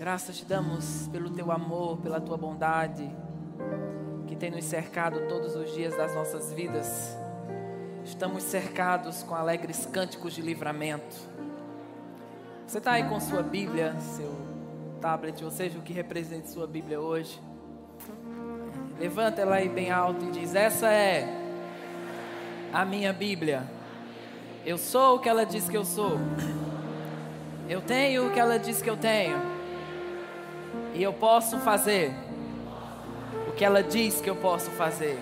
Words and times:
Graças 0.00 0.38
te 0.38 0.46
damos 0.46 1.08
pelo 1.12 1.28
teu 1.28 1.52
amor, 1.52 1.98
pela 1.98 2.18
tua 2.18 2.38
bondade, 2.38 3.06
que 4.26 4.34
tem 4.34 4.50
nos 4.50 4.64
cercado 4.64 5.28
todos 5.28 5.54
os 5.54 5.74
dias 5.74 5.94
das 5.94 6.14
nossas 6.14 6.54
vidas. 6.54 7.14
Estamos 8.02 8.44
cercados 8.44 9.22
com 9.22 9.34
alegres 9.34 9.84
cânticos 9.84 10.32
de 10.32 10.40
livramento. 10.40 11.16
Você 12.66 12.78
está 12.78 12.92
aí 12.92 13.06
com 13.10 13.20
sua 13.20 13.42
Bíblia, 13.42 13.94
seu 14.00 14.34
tablet, 15.02 15.44
ou 15.44 15.50
seja, 15.50 15.78
o 15.78 15.82
que 15.82 15.92
represente 15.92 16.48
sua 16.48 16.66
Bíblia 16.66 16.98
hoje. 16.98 17.38
Levanta 18.98 19.42
ela 19.42 19.56
aí 19.56 19.68
bem 19.68 19.90
alto 19.90 20.24
e 20.24 20.30
diz: 20.30 20.54
Essa 20.54 20.90
é 20.90 21.28
a 22.72 22.86
minha 22.86 23.12
Bíblia. 23.12 23.64
Eu 24.64 24.78
sou 24.78 25.16
o 25.16 25.18
que 25.18 25.28
ela 25.28 25.44
diz 25.44 25.68
que 25.68 25.76
eu 25.76 25.84
sou. 25.84 26.18
Eu 27.68 27.82
tenho 27.82 28.28
o 28.28 28.32
que 28.32 28.40
ela 28.40 28.58
diz 28.58 28.80
que 28.80 28.88
eu 28.88 28.96
tenho. 28.96 29.49
E 30.94 31.02
eu 31.02 31.12
posso 31.12 31.58
fazer 31.58 32.12
o 33.48 33.52
que 33.52 33.64
ela 33.64 33.82
diz 33.82 34.20
que 34.20 34.28
eu 34.28 34.36
posso 34.36 34.70
fazer. 34.70 35.18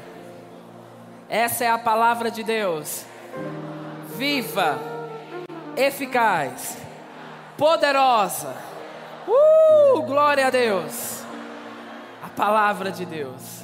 Essa 1.28 1.64
é 1.64 1.70
a 1.70 1.78
palavra 1.78 2.30
de 2.30 2.42
Deus. 2.42 3.04
Viva, 4.16 4.78
eficaz, 5.76 6.78
poderosa. 7.56 8.54
Uh, 9.26 10.02
glória 10.02 10.46
a 10.46 10.50
Deus. 10.50 11.22
A 12.22 12.28
palavra 12.28 12.90
de 12.90 13.04
Deus. 13.04 13.62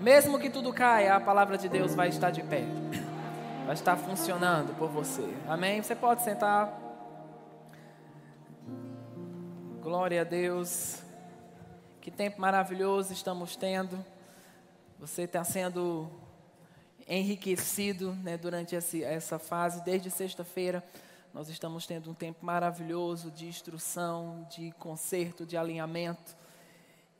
Mesmo 0.00 0.38
que 0.38 0.48
tudo 0.48 0.72
caia, 0.72 1.16
a 1.16 1.20
palavra 1.20 1.58
de 1.58 1.68
Deus 1.68 1.94
vai 1.94 2.08
estar 2.08 2.30
de 2.30 2.42
pé. 2.42 2.64
Vai 3.66 3.74
estar 3.74 3.96
funcionando 3.96 4.74
por 4.78 4.88
você. 4.88 5.28
Amém? 5.48 5.82
Você 5.82 5.94
pode 5.94 6.22
sentar. 6.22 6.72
Glória 9.82 10.22
a 10.22 10.24
Deus. 10.24 11.09
Que 12.00 12.10
tempo 12.10 12.40
maravilhoso 12.40 13.12
estamos 13.12 13.56
tendo. 13.56 14.02
Você 14.98 15.22
está 15.24 15.44
sendo 15.44 16.10
enriquecido 17.06 18.14
né, 18.14 18.38
durante 18.38 18.74
esse, 18.74 19.04
essa 19.04 19.38
fase. 19.38 19.84
Desde 19.84 20.10
sexta-feira, 20.10 20.82
nós 21.34 21.50
estamos 21.50 21.86
tendo 21.86 22.10
um 22.10 22.14
tempo 22.14 22.42
maravilhoso 22.42 23.30
de 23.30 23.46
instrução, 23.46 24.48
de 24.50 24.72
conserto, 24.78 25.44
de 25.44 25.58
alinhamento. 25.58 26.34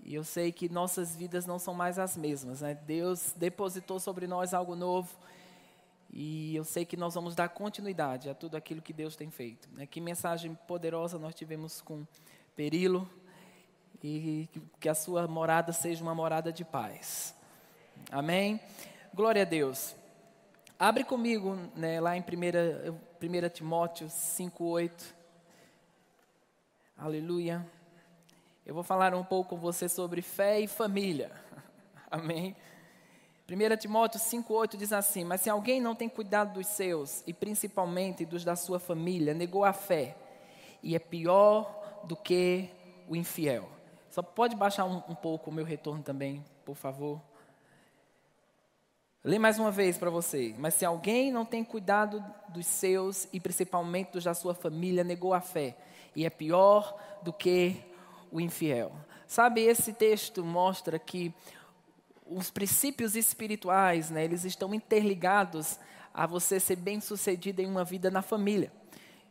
E 0.02 0.14
eu 0.14 0.24
sei 0.24 0.50
que 0.50 0.66
nossas 0.66 1.14
vidas 1.14 1.44
não 1.44 1.58
são 1.58 1.74
mais 1.74 1.98
as 1.98 2.16
mesmas. 2.16 2.62
Né? 2.62 2.72
Deus 2.72 3.34
depositou 3.36 4.00
sobre 4.00 4.26
nós 4.26 4.54
algo 4.54 4.74
novo. 4.74 5.14
E 6.10 6.56
eu 6.56 6.64
sei 6.64 6.86
que 6.86 6.96
nós 6.96 7.12
vamos 7.12 7.34
dar 7.34 7.50
continuidade 7.50 8.30
a 8.30 8.34
tudo 8.34 8.56
aquilo 8.56 8.80
que 8.80 8.94
Deus 8.94 9.14
tem 9.14 9.30
feito. 9.30 9.68
Né? 9.74 9.84
Que 9.84 10.00
mensagem 10.00 10.54
poderosa 10.66 11.18
nós 11.18 11.34
tivemos 11.34 11.82
com 11.82 12.06
Perilo. 12.56 13.06
E 14.02 14.48
que 14.78 14.88
a 14.88 14.94
sua 14.94 15.26
morada 15.28 15.72
seja 15.72 16.02
uma 16.02 16.14
morada 16.14 16.52
de 16.52 16.64
paz. 16.64 17.34
Amém? 18.10 18.60
Glória 19.12 19.42
a 19.42 19.44
Deus. 19.44 19.94
Abre 20.78 21.04
comigo 21.04 21.58
né, 21.76 22.00
lá 22.00 22.16
em 22.16 22.20
1 22.22 23.48
Timóteo 23.52 24.06
5,8. 24.06 24.90
Aleluia. 26.96 27.66
Eu 28.64 28.72
vou 28.72 28.82
falar 28.82 29.14
um 29.14 29.24
pouco 29.24 29.50
com 29.50 29.56
você 29.56 29.88
sobre 29.88 30.22
fé 30.22 30.60
e 30.60 30.66
família. 30.66 31.30
Amém? 32.10 32.56
1 33.48 33.76
Timóteo 33.76 34.20
5,8 34.20 34.76
diz 34.76 34.92
assim: 34.92 35.24
Mas 35.24 35.40
se 35.40 35.50
alguém 35.50 35.80
não 35.80 35.94
tem 35.94 36.08
cuidado 36.08 36.54
dos 36.54 36.68
seus, 36.68 37.22
e 37.26 37.34
principalmente 37.34 38.24
dos 38.24 38.44
da 38.44 38.54
sua 38.54 38.78
família, 38.78 39.34
negou 39.34 39.64
a 39.64 39.72
fé, 39.72 40.16
e 40.82 40.94
é 40.94 40.98
pior 40.98 42.00
do 42.04 42.14
que 42.16 42.70
o 43.08 43.16
infiel. 43.16 43.68
Só 44.10 44.22
pode 44.22 44.56
baixar 44.56 44.84
um, 44.84 45.02
um 45.08 45.14
pouco 45.14 45.50
o 45.50 45.52
meu 45.52 45.64
retorno 45.64 46.02
também, 46.02 46.44
por 46.64 46.74
favor. 46.74 47.20
Lê 49.22 49.38
mais 49.38 49.58
uma 49.58 49.70
vez 49.70 49.96
para 49.96 50.10
você. 50.10 50.54
Mas 50.58 50.74
se 50.74 50.84
alguém 50.84 51.30
não 51.30 51.44
tem 51.44 51.62
cuidado 51.62 52.24
dos 52.48 52.66
seus 52.66 53.28
e 53.32 53.38
principalmente 53.38 54.12
dos 54.12 54.24
da 54.24 54.34
sua 54.34 54.54
família, 54.54 55.04
negou 55.04 55.32
a 55.32 55.40
fé. 55.40 55.76
E 56.16 56.26
é 56.26 56.30
pior 56.30 56.98
do 57.22 57.32
que 57.32 57.76
o 58.32 58.40
infiel. 58.40 58.92
Sabe, 59.28 59.60
esse 59.60 59.92
texto 59.92 60.42
mostra 60.42 60.98
que 60.98 61.32
os 62.26 62.50
princípios 62.50 63.14
espirituais, 63.14 64.10
né, 64.10 64.24
eles 64.24 64.44
estão 64.44 64.74
interligados 64.74 65.78
a 66.12 66.26
você 66.26 66.58
ser 66.58 66.76
bem 66.76 67.00
sucedido 67.00 67.62
em 67.62 67.66
uma 67.66 67.84
vida 67.84 68.10
na 68.10 68.22
família. 68.22 68.72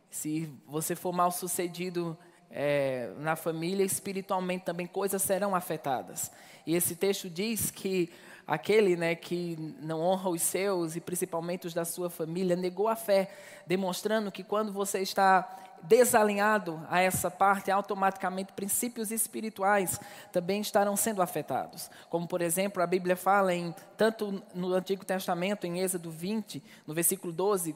Se 0.08 0.50
você 0.66 0.96
for 0.96 1.12
mal 1.12 1.30
sucedido 1.30 2.16
é, 2.50 3.10
na 3.18 3.36
família, 3.36 3.84
espiritualmente 3.84 4.64
também 4.64 4.86
coisas 4.86 5.22
serão 5.22 5.54
afetadas. 5.54 6.30
E 6.66 6.74
esse 6.74 6.96
texto 6.96 7.30
diz 7.30 7.70
que 7.70 8.10
aquele 8.46 8.96
né, 8.96 9.14
que 9.14 9.56
não 9.80 10.00
honra 10.00 10.30
os 10.30 10.42
seus 10.42 10.96
e 10.96 11.00
principalmente 11.00 11.68
os 11.68 11.74
da 11.74 11.84
sua 11.84 12.10
família, 12.10 12.56
negou 12.56 12.88
a 12.88 12.96
fé, 12.96 13.30
demonstrando 13.66 14.32
que 14.32 14.42
quando 14.42 14.72
você 14.72 14.98
está 14.98 15.56
desalinhado 15.82 16.84
a 16.90 17.00
essa 17.00 17.30
parte, 17.30 17.70
automaticamente 17.70 18.52
princípios 18.52 19.10
espirituais 19.10 20.00
também 20.32 20.60
estarão 20.60 20.96
sendo 20.96 21.22
afetados. 21.22 21.90
Como, 22.08 22.26
por 22.26 22.42
exemplo, 22.42 22.82
a 22.82 22.86
Bíblia 22.86 23.16
fala 23.16 23.54
em 23.54 23.74
tanto 23.96 24.42
no 24.54 24.74
Antigo 24.74 25.04
Testamento, 25.04 25.66
em 25.66 25.78
Êxodo 25.80 26.10
20, 26.10 26.62
no 26.86 26.92
versículo 26.92 27.32
12, 27.32 27.74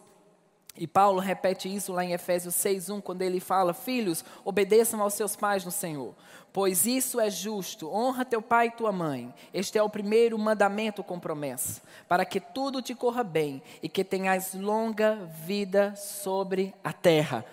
e 0.77 0.87
Paulo 0.87 1.21
repete 1.21 1.73
isso 1.73 1.93
lá 1.93 2.05
em 2.05 2.13
Efésios 2.13 2.55
6:1, 2.55 3.01
quando 3.01 3.23
ele 3.23 3.39
fala: 3.39 3.73
"Filhos, 3.73 4.25
obedeçam 4.45 5.01
aos 5.01 5.15
seus 5.15 5.37
pais 5.37 5.65
no 5.65 5.71
Senhor, 5.71 6.15
pois 6.53 6.85
isso 6.85 7.21
é 7.21 7.31
justo. 7.31 7.89
Honra 7.89 8.25
teu 8.25 8.43
pai 8.43 8.67
e 8.67 8.71
tua 8.73 8.91
mãe. 8.91 9.33
Este 9.53 9.79
é 9.79 9.83
o 9.83 9.89
primeiro 9.89 10.37
mandamento 10.37 11.05
com 11.05 11.19
promessa, 11.21 11.81
para 12.09 12.25
que 12.25 12.41
tudo 12.41 12.83
te 12.83 12.95
corra 12.95 13.23
bem 13.23 13.63
e 13.83 13.89
que 13.89 14.03
tenhas 14.03 14.55
longa 14.55 15.15
vida 15.47 15.95
sobre 15.95 16.75
a 16.83 16.93
terra." 16.93 17.45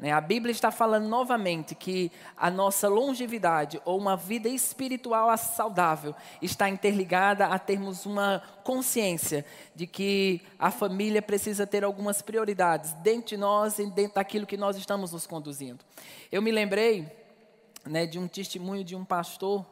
Né? 0.00 0.10
A 0.10 0.20
Bíblia 0.20 0.50
está 0.50 0.70
falando 0.70 1.06
novamente 1.06 1.74
que 1.74 2.10
a 2.34 2.50
nossa 2.50 2.88
longevidade 2.88 3.80
ou 3.84 3.98
uma 3.98 4.16
vida 4.16 4.48
espiritual 4.48 5.36
saudável 5.36 6.14
está 6.40 6.68
interligada 6.70 7.46
a 7.46 7.58
termos 7.58 8.06
uma 8.06 8.42
consciência 8.64 9.44
de 9.74 9.86
que 9.86 10.40
a 10.58 10.70
família 10.70 11.20
precisa 11.20 11.66
ter 11.66 11.84
algumas 11.84 12.22
prioridades 12.22 12.94
dentro 12.94 13.28
de 13.28 13.36
nós 13.36 13.78
e 13.78 13.86
dentro 13.90 14.14
daquilo 14.14 14.46
que 14.46 14.56
nós 14.56 14.76
estamos 14.76 15.12
nos 15.12 15.26
conduzindo. 15.26 15.84
Eu 16.32 16.40
me 16.40 16.50
lembrei 16.50 17.06
né, 17.84 18.06
de 18.06 18.18
um 18.18 18.26
testemunho 18.26 18.82
de 18.82 18.96
um 18.96 19.04
pastor. 19.04 19.66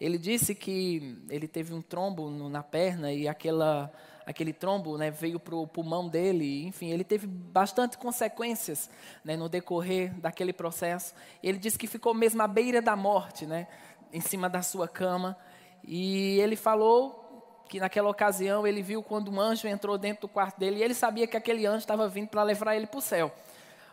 Ele 0.00 0.18
disse 0.18 0.54
que 0.54 1.16
ele 1.28 1.46
teve 1.46 1.72
um 1.72 1.82
trombo 1.82 2.28
na 2.48 2.62
perna 2.62 3.12
e 3.12 3.28
aquela 3.28 3.92
aquele 4.30 4.52
trombo 4.52 4.96
né, 4.96 5.10
veio 5.10 5.38
para 5.40 5.54
o 5.54 5.66
pulmão 5.66 6.08
dele, 6.08 6.66
enfim, 6.66 6.90
ele 6.90 7.04
teve 7.04 7.26
bastante 7.26 7.98
consequências 7.98 8.88
né, 9.24 9.36
no 9.36 9.48
decorrer 9.48 10.14
daquele 10.20 10.52
processo. 10.52 11.14
Ele 11.42 11.58
disse 11.58 11.78
que 11.78 11.86
ficou 11.86 12.14
mesmo 12.14 12.40
à 12.42 12.46
beira 12.46 12.80
da 12.80 12.94
morte, 12.94 13.44
né, 13.46 13.66
em 14.12 14.20
cima 14.20 14.48
da 14.48 14.62
sua 14.62 14.88
cama, 14.88 15.36
e 15.84 16.38
ele 16.40 16.56
falou 16.56 17.64
que 17.68 17.78
naquela 17.78 18.08
ocasião 18.08 18.66
ele 18.66 18.82
viu 18.82 19.02
quando 19.02 19.30
um 19.30 19.40
anjo 19.40 19.68
entrou 19.68 19.96
dentro 19.96 20.22
do 20.22 20.28
quarto 20.28 20.58
dele 20.58 20.78
e 20.78 20.82
ele 20.82 20.94
sabia 20.94 21.26
que 21.26 21.36
aquele 21.36 21.66
anjo 21.66 21.78
estava 21.78 22.08
vindo 22.08 22.28
para 22.28 22.42
levar 22.42 22.74
ele 22.74 22.86
para 22.86 22.98
o 22.98 23.02
céu. 23.02 23.32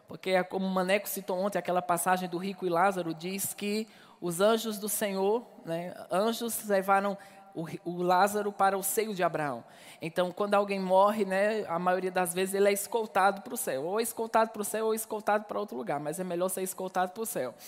Porque, 0.08 0.31
é 0.31 0.44
como 0.44 0.66
o 0.66 0.69
Maneco 0.69 1.08
citou 1.08 1.38
ontem, 1.38 1.59
aquela 1.59 1.81
passagem 1.81 2.30
do 2.30 2.38
rico 2.38 2.66
e 2.66 2.69
Lázaro 2.69 3.14
diz 3.14 3.54
que 3.54 3.88
os 4.22 4.42
anjos 4.42 4.80
do 4.80 4.90
Senhor, 4.90 5.46
né, 5.66 5.94
anjos 6.12 6.66
levaram 6.68 7.18
o, 7.57 7.68
o, 7.84 8.03
Lázaro 8.03 8.51
para 8.51 8.78
o 8.78 8.84
seio 8.84 9.16
de 9.16 9.23
Abraão. 9.23 9.63
Então, 10.00 10.31
quando 10.31 10.53
alguém 10.53 10.79
morre, 10.79 11.25
né, 11.25 11.66
a 11.68 11.79
maioria 11.79 12.12
das 12.12 12.31
vezes 12.31 12.53
ele 12.53 12.69
é 12.69 12.72
escoltado 12.72 13.41
para 13.41 13.53
o 13.53 13.57
céu. 13.57 13.84
Ou 13.84 14.00
escoltado 14.00 14.51
para 14.51 14.62
o 14.62 14.66
céu 14.66 14.85
ou 14.85 14.94
escoltado 14.94 15.45
para 15.45 15.59
outro 15.59 15.75
lugar, 15.75 16.00
mas 16.00 16.19
é 16.19 16.23
melhor 16.23 16.50
ser 16.50 16.62
escoltado 16.62 17.12
para 17.12 17.23
o 17.23 17.25
céu. 17.25 17.53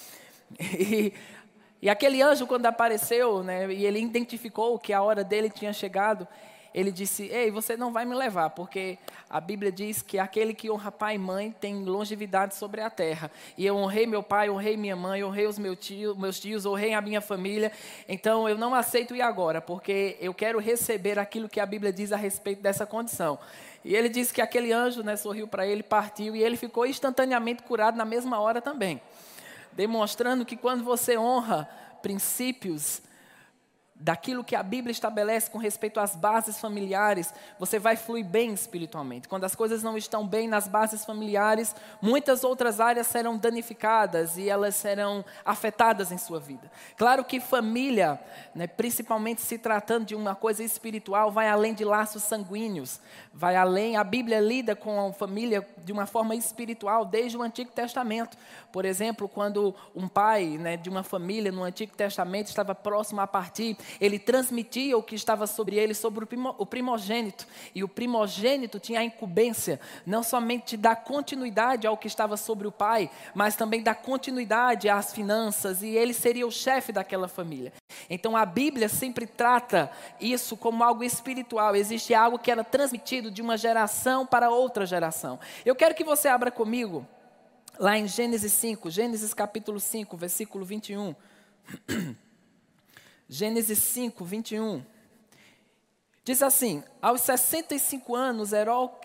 E, 0.60 1.14
e, 1.82 1.90
aquele 1.90 2.22
anjo, 2.22 2.46
quando 2.46 2.66
apareceu, 2.66 3.42
né, 3.42 3.72
e 3.72 3.86
ele 3.86 4.00
identificou 4.02 4.78
que 4.78 4.92
a 4.92 5.02
hora 5.02 5.24
dele 5.24 5.50
tinha 5.50 5.72
chegado, 5.72 6.28
ele 6.74 6.92
disse: 6.92 7.24
Ei, 7.24 7.50
você 7.50 7.76
não 7.76 7.92
vai 7.92 8.06
me 8.06 8.14
levar, 8.16 8.52
porque 8.52 8.98
a 9.30 9.42
Bíblia 9.42 9.72
diz 9.72 10.02
que 10.02 10.20
aquele 10.20 10.54
que 10.54 10.70
honra 10.70 10.92
pai 10.92 11.16
e 11.16 11.18
mãe 11.18 11.56
tem 11.60 11.84
longevidade 11.84 12.56
sobre 12.56 12.82
a 12.82 12.90
terra. 12.90 13.32
E 13.58 13.66
eu 13.66 13.76
honrei 13.76 14.06
meu 14.06 14.22
pai, 14.22 14.50
honrei 14.50 14.78
minha 14.78 14.96
mãe, 14.96 15.24
honrei 15.24 15.48
os 15.48 15.58
meus 15.58 15.78
tios, 15.80 16.16
meus 16.18 16.40
tios 16.40 16.66
honrei 16.66 16.94
a 16.94 17.02
minha 17.02 17.22
família. 17.22 17.72
Então 18.08 18.48
eu 18.48 18.58
não 18.58 18.76
aceito 18.76 19.16
ir 19.16 19.22
agora, 19.22 19.62
porque 19.62 20.18
eu 20.20 20.34
quero 20.34 20.60
receber 20.60 21.18
aquilo 21.18 21.50
que 21.50 21.60
a 21.60 21.66
Bíblia 21.66 21.92
diz 21.92 22.12
a 22.12 22.18
respeito 22.18 22.62
dessa 22.62 22.86
condição. 22.86 23.40
E 23.84 23.96
ele 23.96 24.10
disse 24.10 24.34
que 24.34 24.42
aquele 24.42 24.72
anjo 24.72 25.04
né, 25.04 25.16
sorriu 25.16 25.48
para 25.48 25.66
ele, 25.66 25.82
partiu, 25.82 26.36
e 26.36 26.44
ele 26.44 26.58
ficou 26.58 26.86
instantaneamente 26.86 27.64
curado 27.64 27.98
na 27.98 28.06
mesma 28.06 28.40
hora 28.40 28.62
também. 28.62 29.02
Demonstrando 29.72 30.46
que 30.46 30.58
quando 30.58 30.84
você 30.84 31.18
honra 31.18 31.70
princípios 32.02 33.02
daquilo 34.00 34.46
que 34.46 34.56
a 34.56 34.64
Bíblia 34.64 34.94
estabelece 34.94 35.52
com 35.52 35.58
respeito 35.58 36.00
às 36.00 36.16
bases 36.16 36.58
familiares, 36.58 37.34
você 37.60 37.78
vai 37.78 37.98
fluir 37.98 38.24
bem 38.24 38.54
espiritualmente. 38.54 39.28
Quando 39.28 39.44
as 39.44 39.54
coisas 39.54 39.84
não 39.84 39.98
estão 39.98 40.26
bem 40.26 40.48
nas 40.48 40.70
bases 40.70 41.04
familiares, 41.04 41.76
muitas 42.02 42.46
outras 42.46 42.80
áreas 42.80 43.08
serão 43.08 43.38
danificadas 43.38 44.38
e 44.38 44.48
elas 44.48 44.76
serão 44.76 45.26
afetadas 45.44 46.14
em 46.14 46.18
sua 46.18 46.40
vida. 46.40 46.72
Claro 46.96 47.26
que 47.26 47.42
família, 47.42 48.18
né, 48.56 48.68
principalmente 48.68 49.42
se 49.42 49.58
tratando 49.58 50.06
de 50.06 50.16
uma 50.16 50.34
coisa 50.34 50.64
espiritual, 50.64 51.30
vai 51.30 51.50
além 51.50 51.74
de 51.74 51.84
laços 51.84 52.24
sanguíneos, 52.24 53.02
vai 53.34 53.58
além. 53.58 53.98
A 53.98 54.04
Bíblia 54.04 54.40
lida 54.40 54.78
com 54.78 55.08
a 55.08 55.12
família 55.12 55.68
de 55.84 55.92
uma 55.92 56.06
forma 56.06 56.36
espiritual 56.36 57.04
desde 57.04 57.38
o 57.38 57.42
Antigo 57.42 57.72
Testamento. 57.72 58.38
Por 58.72 58.86
exemplo, 58.86 59.28
quando 59.28 59.76
um 59.94 60.08
pai 60.08 60.58
né, 60.58 60.78
de 60.78 60.90
uma 60.90 61.04
família 61.04 61.52
no 61.52 61.64
Antigo 61.64 61.94
Testamento 61.98 62.48
estava 62.48 62.74
próximo 62.74 63.20
a 63.20 63.28
partir 63.28 63.78
ele 64.00 64.20
transmitia 64.20 64.98
o 64.98 65.04
que 65.04 65.16
estava 65.16 65.48
sobre 65.48 65.78
ele, 65.78 65.94
sobre 65.94 66.28
o 66.58 66.66
primogênito. 66.66 67.48
E 67.74 67.84
o 67.84 67.88
primogênito 67.88 68.80
tinha 68.80 69.00
a 69.00 69.04
incumbência 69.04 69.80
não 70.06 70.24
somente 70.24 70.76
dar 70.76 70.98
continuidade 70.98 71.88
ao 71.88 71.98
que 71.98 72.08
estava 72.08 72.38
sobre 72.38 72.68
o 72.68 72.72
pai, 72.72 73.10
mas 73.34 73.56
também 73.56 73.82
dar 73.82 73.96
continuidade 73.96 74.90
às 74.90 75.14
finanças, 75.14 75.82
e 75.82 75.90
ele 75.90 76.14
seria 76.14 76.46
o 76.46 76.52
chefe 76.52 76.92
daquela 76.92 77.28
família. 77.28 77.74
Então 78.10 78.36
a 78.36 78.46
Bíblia 78.46 78.90
sempre 78.90 79.26
trata 79.26 79.92
isso 80.20 80.56
como 80.58 80.84
algo 80.84 81.04
espiritual, 81.04 81.76
existe 81.76 82.14
algo 82.14 82.40
que 82.40 82.52
era 82.52 82.64
transmitido 82.64 83.32
de 83.32 83.42
uma 83.42 83.58
geração 83.58 84.26
para 84.26 84.50
outra 84.50 84.86
geração. 84.86 85.40
Eu 85.66 85.76
quero 85.76 85.96
que 85.96 86.04
você 86.04 86.28
abra 86.28 86.52
comigo 86.52 87.06
lá 87.80 87.98
em 87.98 88.08
Gênesis 88.08 88.52
5, 88.54 88.90
Gênesis 88.90 89.34
capítulo 89.34 89.80
5, 89.80 90.18
versículo 90.18 90.66
21. 90.66 91.16
Gênesis 93.30 93.78
5, 93.78 94.26
21. 94.26 94.84
Diz 96.24 96.42
assim: 96.42 96.84
Aos 97.00 97.22
65 97.22 98.16
anos, 98.16 98.50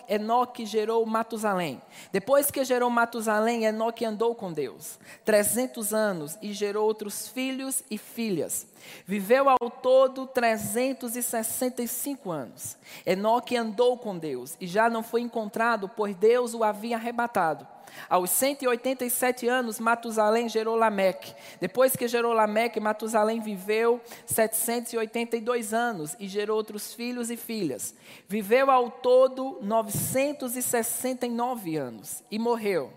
Enoque 0.09 0.65
gerou 0.65 1.05
Matusalém. 1.05 1.79
Depois 2.11 2.49
que 2.49 2.63
gerou 2.63 2.89
Matusalém, 2.89 3.65
Enoque 3.65 4.03
andou 4.03 4.33
com 4.33 4.51
Deus 4.51 4.97
300 5.23 5.93
anos 5.93 6.39
e 6.41 6.53
gerou 6.53 6.87
outros 6.87 7.27
filhos 7.27 7.83
e 7.89 7.99
filhas. 7.99 8.65
Viveu 9.05 9.47
ao 9.47 9.69
todo 9.69 10.25
365 10.27 12.31
anos. 12.31 12.77
Enoque 13.05 13.55
andou 13.55 13.95
com 13.97 14.17
Deus 14.17 14.57
e 14.59 14.65
já 14.65 14.89
não 14.89 15.03
foi 15.03 15.21
encontrado, 15.21 15.87
pois 15.87 16.15
Deus 16.15 16.55
o 16.55 16.63
havia 16.63 16.95
arrebatado. 16.95 17.74
Aos 18.09 18.29
187 18.31 19.47
anos, 19.47 19.79
Matusalém 19.79 20.49
gerou 20.49 20.75
Lameque. 20.75 21.33
Depois 21.59 21.95
que 21.95 22.07
gerou 22.07 22.33
Lameque, 22.33 22.79
Matusalém 22.79 23.39
viveu 23.39 24.01
782 24.25 25.73
anos 25.73 26.15
e 26.19 26.27
gerou 26.27 26.57
outros 26.57 26.93
filhos 26.93 27.31
e 27.31 27.37
filhas. 27.37 27.95
Viveu 28.27 28.69
ao 28.69 28.89
todo 28.89 29.59
969 29.61 31.77
anos 31.77 32.23
e 32.29 32.39
morreu. 32.39 32.91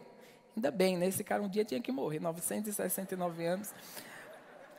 Ainda 0.57 0.71
bem, 0.71 0.97
né? 0.97 1.07
Esse 1.07 1.23
cara 1.23 1.43
um 1.43 1.49
dia 1.49 1.65
tinha 1.65 1.81
que 1.81 1.93
morrer, 1.93 2.21
969 2.21 3.47
anos. 3.47 3.73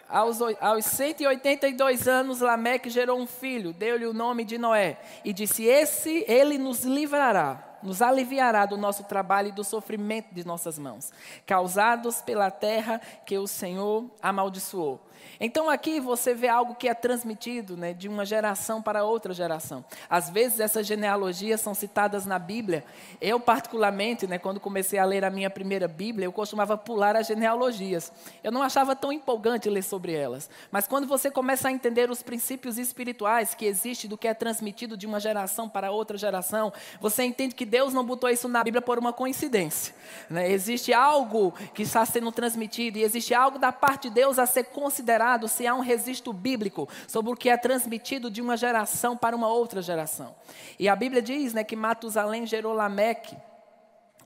Aos, 0.10 0.42
aos 0.42 0.86
182 0.86 2.08
anos, 2.08 2.42
Lameque 2.42 2.90
gerou 2.90 3.20
um 3.20 3.28
filho, 3.28 3.72
deu-lhe 3.72 4.08
o 4.08 4.14
nome 4.14 4.44
de 4.44 4.58
Noé, 4.58 5.00
e 5.24 5.32
disse: 5.32 5.66
Esse 5.66 6.26
ele 6.28 6.58
nos 6.58 6.84
livrará 6.84 7.69
nos 7.84 8.02
aliviará 8.02 8.66
do 8.66 8.78
nosso 8.78 9.04
trabalho 9.04 9.50
e 9.50 9.54
do 9.54 9.64
sofrimento 9.64 10.34
de 10.34 10.46
nossas 10.46 10.78
mãos, 10.80 11.12
causados 11.46 12.22
pela 12.22 12.52
terra 12.52 13.02
que 13.26 13.38
o 13.38 13.48
Senhor 13.48 14.10
amaldiçoou. 14.22 15.00
Então 15.40 15.70
aqui 15.70 16.00
você 16.00 16.34
vê 16.34 16.50
algo 16.50 16.76
que 16.76 16.88
é 16.88 16.94
transmitido 16.94 17.78
né, 17.78 17.94
de 17.94 18.08
uma 18.08 18.26
geração 18.26 18.82
para 18.82 19.04
outra 19.04 19.34
geração. 19.34 19.84
Às 20.10 20.30
vezes 20.30 20.60
essas 20.60 20.86
genealogias 20.86 21.62
são 21.62 21.74
citadas 21.74 22.26
na 22.26 22.38
Bíblia. 22.38 22.84
Eu, 23.22 23.40
particularmente, 23.40 24.28
né, 24.28 24.38
quando 24.38 24.60
comecei 24.60 25.00
a 25.00 25.06
ler 25.06 25.24
a 25.24 25.30
minha 25.30 25.50
primeira 25.50 25.88
Bíblia, 25.88 26.26
eu 26.26 26.32
costumava 26.32 26.78
pular 26.78 27.16
as 27.16 27.28
genealogias. 27.28 28.12
Eu 28.44 28.52
não 28.52 28.62
achava 28.62 28.96
tão 28.96 29.12
empolgante 29.12 29.70
ler 29.70 29.84
sobre 29.84 30.14
elas. 30.14 30.50
Mas 30.72 30.88
quando 30.88 31.08
você 31.08 31.32
começa 31.32 31.68
a 31.68 31.72
entender 31.72 32.10
os 32.10 32.22
princípios 32.22 32.78
espirituais 32.78 33.54
que 33.54 33.66
existem 33.66 34.10
do 34.10 34.18
que 34.18 34.28
é 34.28 34.34
transmitido 34.34 34.98
de 34.98 35.08
uma 35.08 35.20
geração 35.20 35.70
para 35.70 35.92
outra 35.92 36.18
geração, 36.18 36.72
você 37.00 37.24
entende 37.24 37.56
que 37.56 37.66
Deus 37.66 37.94
não 37.94 38.06
botou 38.06 38.30
isso 38.30 38.48
na 38.48 38.64
Bíblia 38.64 38.82
por 38.82 39.00
uma 39.00 39.14
coincidência. 39.14 39.94
Né? 40.30 40.52
Existe 40.52 40.94
algo 40.94 41.54
que 41.74 41.84
está 41.84 42.06
sendo 42.06 42.32
transmitido 42.32 42.98
e 42.98 43.04
existe 43.04 43.34
algo 43.34 43.58
da 43.58 43.72
parte 43.72 44.10
de 44.10 44.16
Deus 44.16 44.40
a 44.40 44.46
ser 44.46 44.66
considerado 44.66 45.09
se 45.48 45.66
há 45.66 45.74
um 45.74 45.80
registro 45.80 46.32
bíblico 46.34 46.88
sobre 47.08 47.32
o 47.32 47.36
que 47.36 47.50
é 47.50 47.58
transmitido 47.58 48.30
de 48.30 48.42
uma 48.42 48.56
geração 48.56 49.18
para 49.18 49.36
uma 49.36 49.48
outra 49.48 49.82
geração. 49.82 50.36
E 50.78 50.88
a 50.88 50.96
Bíblia 50.96 51.22
diz 51.22 51.54
né, 51.54 51.64
que 51.64 51.76
Matusalém 51.76 52.46
gerou 52.46 52.74
Lameque. 52.74 53.38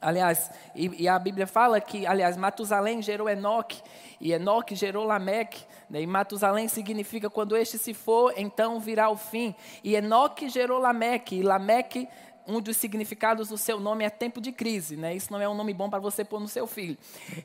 Aliás, 0.01 0.51
e, 0.75 1.03
e, 1.03 1.07
a 1.07 1.18
Bíblia 1.18 1.47
fala 1.47 1.80
que, 1.80 2.06
aliás, 2.06 2.35
Matusalém 2.35 3.01
gerou 3.01 3.30
Enoque, 3.30 3.81
e 4.19 4.33
Enoque 4.33 4.75
gerou 4.75 5.06
Lameque, 5.06 5.63
né, 5.89 6.01
e 6.01 6.07
Matusalém 6.07 6.68
significa 6.68 7.29
quando 7.29 7.56
este 7.56 7.77
se 7.77 7.94
for, 7.94 8.33
então 8.36 8.81
virá 8.81 9.09
o 9.09 9.15
fim. 9.15 9.56
E 9.81 9.95
Enoque 9.95 10.50
gerou 10.50 10.77
Lameque, 10.77 11.38
e 11.38 11.41
Lameque 11.41 12.09
um 12.45 12.59
dos 12.59 12.77
significados 12.77 13.50
do 13.50 13.57
seu 13.57 13.79
nome 13.79 14.03
é 14.03 14.09
tempo 14.09 14.41
de 14.41 14.51
crise, 14.51 14.97
né? 14.97 15.15
Isso 15.15 15.31
não 15.31 15.41
é 15.41 15.47
um 15.47 15.53
nome 15.53 15.74
bom 15.74 15.89
para 15.89 16.00
você 16.00 16.25
pôr 16.25 16.39
no 16.39 16.47
seu 16.47 16.68
filho. 16.68 16.97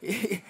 E, 0.03 0.43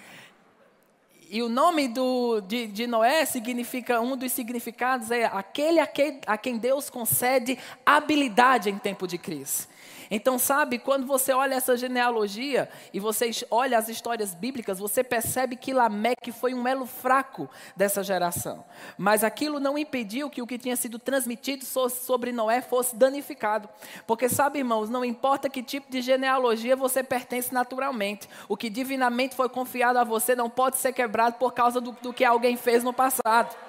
e 1.31 1.43
o 1.43 1.49
nome 1.49 1.87
do, 1.87 2.41
de, 2.41 2.65
de, 2.65 2.87
Noé 2.87 3.23
significa, 3.23 4.01
um 4.01 4.17
dos 4.17 4.31
significados 4.31 5.11
é 5.11 5.25
aquele 5.25 5.79
a 5.79 5.85
quem, 5.85 6.19
a 6.25 6.37
quem 6.37 6.57
Deus 6.57 6.89
concede 6.89 7.57
habilidade 7.85 8.69
em 8.69 8.79
tempo 8.79 9.07
de 9.07 9.19
crise. 9.19 9.67
Então, 10.11 10.39
sabe, 10.39 10.79
quando 10.79 11.05
você 11.05 11.31
olha 11.31 11.55
essa 11.55 11.77
genealogia 11.77 12.69
e 12.93 12.99
você 12.99 13.29
olha 13.51 13.77
as 13.77 13.89
histórias 13.89 14.33
bíblicas, 14.33 14.79
você 14.79 15.03
percebe 15.03 15.55
que 15.55 15.73
Lameque 15.73 16.31
foi 16.31 16.53
um 16.53 16.67
elo 16.67 16.85
fraco 16.85 17.49
dessa 17.75 18.03
geração. 18.03 18.65
Mas 18.97 19.23
aquilo 19.23 19.59
não 19.59 19.77
impediu 19.77 20.29
que 20.29 20.41
o 20.41 20.47
que 20.47 20.57
tinha 20.57 20.75
sido 20.75 20.97
transmitido 20.97 21.63
sobre 21.65 22.31
Noé 22.31 22.61
fosse 22.61 22.95
danificado. 22.95 23.69
Porque, 24.07 24.27
sabe, 24.27 24.59
irmãos, 24.59 24.89
não 24.89 25.05
importa 25.05 25.49
que 25.49 25.61
tipo 25.61 25.91
de 25.91 26.01
genealogia 26.01 26.75
você 26.75 27.03
pertence 27.03 27.53
naturalmente, 27.53 28.27
o 28.47 28.57
que 28.57 28.69
divinamente 28.69 29.35
foi 29.35 29.49
confiado 29.49 29.99
a 29.99 30.03
você 30.03 30.35
não 30.35 30.49
pode 30.49 30.77
ser 30.77 30.93
quebrado 30.93 31.37
por 31.37 31.53
causa 31.53 31.79
do, 31.79 31.91
do 31.91 32.13
que 32.13 32.25
alguém 32.25 32.57
fez 32.57 32.83
no 32.83 32.93
passado. 32.93 33.68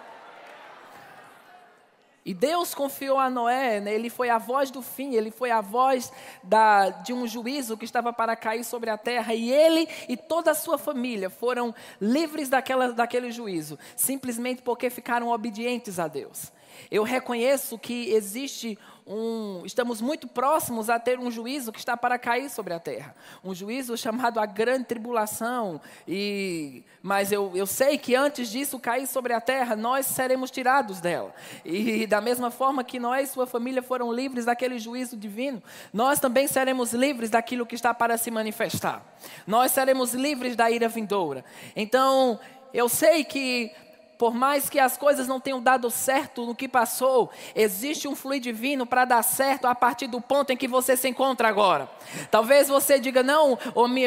E 2.25 2.35
Deus 2.35 2.75
confiou 2.75 3.19
a 3.19 3.31
Noé, 3.31 3.81
né? 3.81 3.95
ele 3.95 4.11
foi 4.11 4.29
a 4.29 4.37
voz 4.37 4.71
do 4.71 4.83
fim, 4.83 5.15
ele 5.15 5.31
foi 5.31 5.51
a 5.51 5.63
voz 5.63 6.13
da, 6.43 6.91
de 6.91 7.15
um 7.15 7.27
juízo 7.27 7.79
que 7.79 7.85
estava 7.87 8.13
para 8.13 8.37
cair 8.37 8.63
sobre 8.63 8.91
a 8.91 8.99
terra, 8.99 9.35
e 9.35 9.51
ele 9.51 9.89
e 10.07 10.19
toda 10.19 10.51
a 10.51 10.55
sua 10.55 10.77
família 10.77 11.31
foram 11.31 11.75
livres 11.99 12.51
daquela, 12.51 12.93
daquele 12.93 13.33
juízo, 13.33 13.79
simplesmente 13.97 14.61
porque 14.61 14.91
ficaram 14.91 15.29
obedientes 15.29 15.99
a 15.99 16.07
Deus. 16.09 16.53
Eu 16.91 17.05
reconheço 17.05 17.79
que 17.79 18.11
existe 18.11 18.79
um, 19.13 19.67
estamos 19.67 20.01
muito 20.01 20.29
próximos 20.29 20.89
a 20.89 20.97
ter 20.97 21.19
um 21.19 21.33
juízo 21.33 21.73
que 21.73 21.81
está 21.81 21.97
para 21.97 22.17
cair 22.17 22.49
sobre 22.49 22.73
a 22.73 22.79
terra. 22.79 23.13
Um 23.43 23.53
juízo 23.53 23.97
chamado 23.97 24.39
a 24.39 24.47
grande 24.47 24.85
tribulação. 24.85 25.81
E, 26.07 26.85
mas 27.03 27.33
eu, 27.33 27.51
eu 27.57 27.67
sei 27.67 27.99
que 27.99 28.15
antes 28.15 28.49
disso 28.49 28.79
cair 28.79 29.09
sobre 29.09 29.33
a 29.33 29.41
terra, 29.41 29.75
nós 29.75 30.07
seremos 30.07 30.49
tirados 30.49 31.01
dela. 31.01 31.35
E 31.65 32.07
da 32.07 32.21
mesma 32.21 32.53
forma 32.53 32.85
que 32.85 33.01
nós 33.01 33.29
e 33.29 33.33
sua 33.33 33.49
família 33.49 33.83
foram 33.83 34.13
livres 34.13 34.45
daquele 34.45 34.79
juízo 34.79 35.17
divino, 35.17 35.61
nós 35.93 36.21
também 36.21 36.47
seremos 36.47 36.93
livres 36.93 37.31
daquilo 37.31 37.67
que 37.67 37.75
está 37.75 37.93
para 37.93 38.17
se 38.17 38.31
manifestar. 38.31 39.05
Nós 39.45 39.73
seremos 39.73 40.15
livres 40.15 40.55
da 40.55 40.71
ira 40.71 40.87
vindoura. 40.87 41.45
Então, 41.75 42.39
eu 42.73 42.89
sei 42.89 43.25
que 43.25 43.73
por 44.21 44.35
mais 44.35 44.69
que 44.69 44.79
as 44.79 44.99
coisas 44.99 45.27
não 45.27 45.41
tenham 45.41 45.63
dado 45.63 45.91
certo 45.91 46.45
no 46.45 46.55
que 46.55 46.69
passou, 46.69 47.31
existe 47.55 48.07
um 48.07 48.15
fluido 48.15 48.43
divino 48.43 48.85
para 48.85 49.07
dar 49.07 49.23
certo 49.23 49.65
a 49.65 49.75
partir 49.75 50.09
do 50.09 50.21
ponto 50.21 50.53
em 50.53 50.59
que 50.59 50.69
você 50.69 50.95
se 50.95 51.09
encontra 51.09 51.49
agora. 51.49 51.89
Talvez 52.31 52.69
você 52.69 52.99
diga: 52.99 53.23
não, 53.23 53.59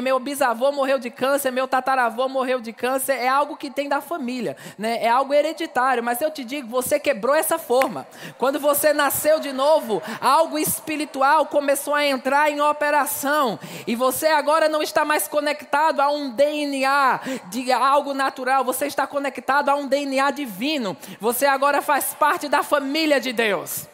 meu 0.04 0.20
bisavô 0.20 0.72
morreu 0.72 1.00
de 1.00 1.10
câncer, 1.10 1.50
meu 1.50 1.68
tataravô 1.68 2.30
morreu 2.30 2.62
de 2.62 2.72
câncer, 2.72 3.14
é 3.14 3.28
algo 3.28 3.58
que 3.58 3.72
tem 3.72 3.90
da 3.90 4.02
família, 4.02 4.56
né? 4.78 5.04
é 5.04 5.10
algo 5.10 5.34
hereditário, 5.34 6.04
mas 6.04 6.22
eu 6.22 6.30
te 6.30 6.44
digo: 6.44 6.68
você 6.68 7.00
quebrou 7.00 7.34
essa 7.34 7.58
forma. 7.58 8.06
Quando 8.38 8.60
você 8.60 8.94
nasceu 8.94 9.40
de 9.40 9.52
novo, 9.52 10.00
algo 10.22 10.60
espiritual 10.60 11.48
começou 11.48 11.96
a 11.96 12.06
entrar 12.06 12.52
em 12.52 12.62
operação, 12.62 13.60
e 13.88 13.96
você 13.96 14.28
agora 14.28 14.70
não 14.70 14.84
está 14.84 15.04
mais 15.04 15.28
conectado 15.28 16.02
a 16.02 16.12
um 16.12 16.30
DNA 16.30 17.20
de 17.50 17.72
algo 17.72 18.14
natural, 18.14 18.64
você 18.64 18.86
está 18.86 19.08
conectado 19.08 19.70
a 19.70 19.76
um 19.76 19.88
DNA 19.88 20.03
DNA 20.04 20.32
divino. 20.32 20.98
Você 21.20 21.46
agora 21.46 21.82
faz 21.82 22.14
parte 22.14 22.50
da 22.50 22.62
família 22.62 23.20
de 23.20 23.32
Deus. 23.32 23.88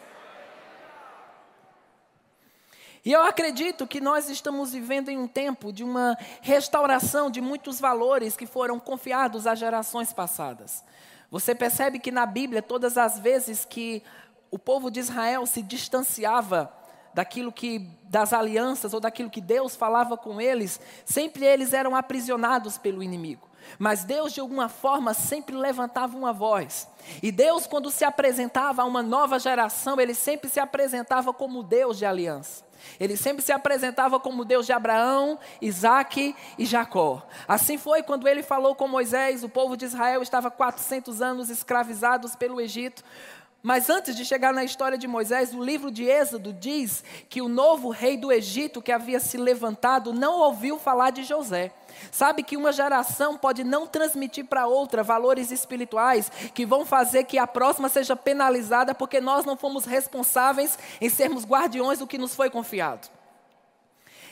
E 3.04 3.12
eu 3.12 3.22
acredito 3.22 3.86
que 3.86 4.00
nós 4.00 4.28
estamos 4.28 4.72
vivendo 4.72 5.08
em 5.08 5.16
um 5.16 5.26
tempo 5.26 5.72
de 5.72 5.82
uma 5.82 6.18
restauração 6.42 7.30
de 7.30 7.40
muitos 7.40 7.80
valores 7.80 8.36
que 8.36 8.44
foram 8.44 8.78
confiados 8.78 9.46
às 9.46 9.58
gerações 9.58 10.12
passadas. 10.12 10.84
Você 11.30 11.54
percebe 11.54 11.98
que 11.98 12.10
na 12.10 12.26
Bíblia, 12.26 12.60
todas 12.60 12.98
as 12.98 13.18
vezes 13.18 13.64
que 13.64 14.02
o 14.50 14.58
povo 14.58 14.90
de 14.90 15.00
Israel 15.00 15.46
se 15.46 15.62
distanciava 15.62 16.70
daquilo 17.14 17.50
que 17.50 17.88
das 18.04 18.32
alianças 18.32 18.92
ou 18.92 19.00
daquilo 19.00 19.30
que 19.30 19.40
Deus 19.40 19.74
falava 19.74 20.16
com 20.16 20.40
eles, 20.40 20.78
sempre 21.04 21.46
eles 21.46 21.72
eram 21.72 21.96
aprisionados 21.96 22.76
pelo 22.76 23.02
inimigo. 23.02 23.49
Mas 23.78 24.04
Deus, 24.04 24.32
de 24.32 24.40
alguma 24.40 24.68
forma, 24.68 25.14
sempre 25.14 25.56
levantava 25.56 26.16
uma 26.16 26.32
voz. 26.32 26.88
E 27.22 27.30
Deus, 27.32 27.66
quando 27.66 27.90
se 27.90 28.04
apresentava 28.04 28.82
a 28.82 28.84
uma 28.84 29.02
nova 29.02 29.38
geração, 29.38 30.00
ele 30.00 30.14
sempre 30.14 30.50
se 30.50 30.60
apresentava 30.60 31.32
como 31.32 31.62
Deus 31.62 31.98
de 31.98 32.04
aliança. 32.04 32.64
Ele 32.98 33.16
sempre 33.16 33.42
se 33.42 33.52
apresentava 33.52 34.18
como 34.18 34.44
Deus 34.44 34.66
de 34.66 34.72
Abraão, 34.72 35.38
Isaac 35.60 36.34
e 36.58 36.66
Jacó. 36.66 37.22
Assim 37.46 37.76
foi 37.78 38.02
quando 38.02 38.26
ele 38.26 38.42
falou 38.42 38.74
com 38.74 38.88
Moisés, 38.88 39.44
o 39.44 39.48
povo 39.48 39.76
de 39.76 39.84
Israel 39.84 40.22
estava 40.22 40.50
400 40.50 41.20
anos 41.20 41.50
escravizados 41.50 42.34
pelo 42.34 42.60
Egito. 42.60 43.04
Mas 43.62 43.90
antes 43.90 44.16
de 44.16 44.24
chegar 44.24 44.54
na 44.54 44.64
história 44.64 44.96
de 44.96 45.06
Moisés, 45.06 45.52
o 45.52 45.62
livro 45.62 45.90
de 45.90 46.04
Êxodo 46.04 46.50
diz 46.50 47.04
que 47.28 47.42
o 47.42 47.48
novo 47.48 47.90
rei 47.90 48.16
do 48.16 48.32
Egito 48.32 48.80
que 48.80 48.90
havia 48.90 49.20
se 49.20 49.36
levantado 49.36 50.14
não 50.14 50.40
ouviu 50.40 50.78
falar 50.78 51.10
de 51.10 51.24
José. 51.24 51.70
Sabe 52.10 52.42
que 52.42 52.56
uma 52.56 52.72
geração 52.72 53.36
pode 53.36 53.62
não 53.62 53.86
transmitir 53.86 54.46
para 54.46 54.66
outra 54.66 55.02
valores 55.02 55.50
espirituais 55.50 56.30
que 56.54 56.64
vão 56.64 56.86
fazer 56.86 57.24
que 57.24 57.36
a 57.36 57.46
próxima 57.46 57.90
seja 57.90 58.16
penalizada 58.16 58.94
porque 58.94 59.20
nós 59.20 59.44
não 59.44 59.56
fomos 59.56 59.84
responsáveis 59.84 60.78
em 60.98 61.10
sermos 61.10 61.44
guardiões 61.44 61.98
do 61.98 62.06
que 62.06 62.16
nos 62.16 62.34
foi 62.34 62.48
confiado. 62.48 63.19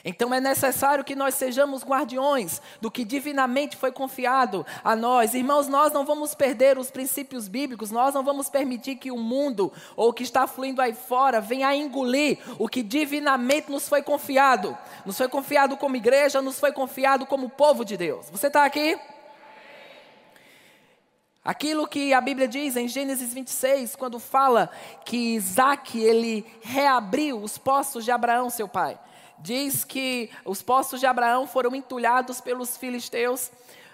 Então 0.09 0.33
é 0.33 0.41
necessário 0.41 1.05
que 1.05 1.15
nós 1.15 1.35
sejamos 1.35 1.85
guardiões 1.85 2.63
do 2.81 2.91
que 2.91 3.05
divinamente 3.05 3.77
foi 3.77 3.93
confiado 3.93 4.65
a 4.83 4.97
nós. 4.97 5.35
Irmãos, 5.35 5.69
nós 5.69 5.93
não 5.93 6.03
vamos 6.03 6.35
perder 6.35 6.79
os 6.79 6.91
princípios 6.91 7.47
bíblicos, 7.47 7.91
nós 7.91 8.15
não 8.15 8.25
vamos 8.25 8.49
permitir 8.49 8.97
que 8.97 9.11
o 9.11 9.19
mundo 9.19 9.71
ou 9.95 10.09
o 10.09 10.13
que 10.15 10.23
está 10.23 10.47
fluindo 10.47 10.81
aí 10.81 10.95
fora 10.95 11.43
venha 11.43 11.69
a 11.69 11.77
engolir 11.77 12.39
o 12.59 12.67
que 12.67 12.83
divinamente 12.83 13.71
nos 13.71 13.87
foi 13.87 14.01
confiado. 14.01 14.75
Nos 15.05 15.19
foi 15.19 15.29
confiado 15.29 15.77
como 15.77 15.95
igreja, 15.95 16.41
nos 16.41 16.59
foi 16.59 16.73
confiado 16.73 17.27
como 17.27 17.51
povo 17.51 17.85
de 17.85 17.99
Deus. 17.99 18.31
Você 18.31 18.47
está 18.47 18.65
aqui? 18.65 18.99
Aquilo 21.45 21.87
que 21.87 22.15
a 22.15 22.21
Bíblia 22.23 22.49
diz 22.49 22.77
em 22.77 22.89
Gênesis 22.89 23.35
26, 23.35 23.95
quando 23.95 24.19
fala 24.19 24.71
que 25.05 25.35
Isaac 25.35 26.01
ele 26.01 26.47
reabriu 26.63 27.43
os 27.43 27.59
poços 27.59 28.07
de 28.07 28.11
Abraão, 28.11 28.49
seu 28.49 28.67
pai 28.67 28.99
diz 29.41 29.85
que 29.85 30.31
os 30.45 30.63
poços 30.63 31.01
de 31.01 31.07
Abraão 31.07 31.47
foram 31.47 31.75
entulhados 31.75 32.41
pelos 32.41 32.77
filisteus, 32.77 33.51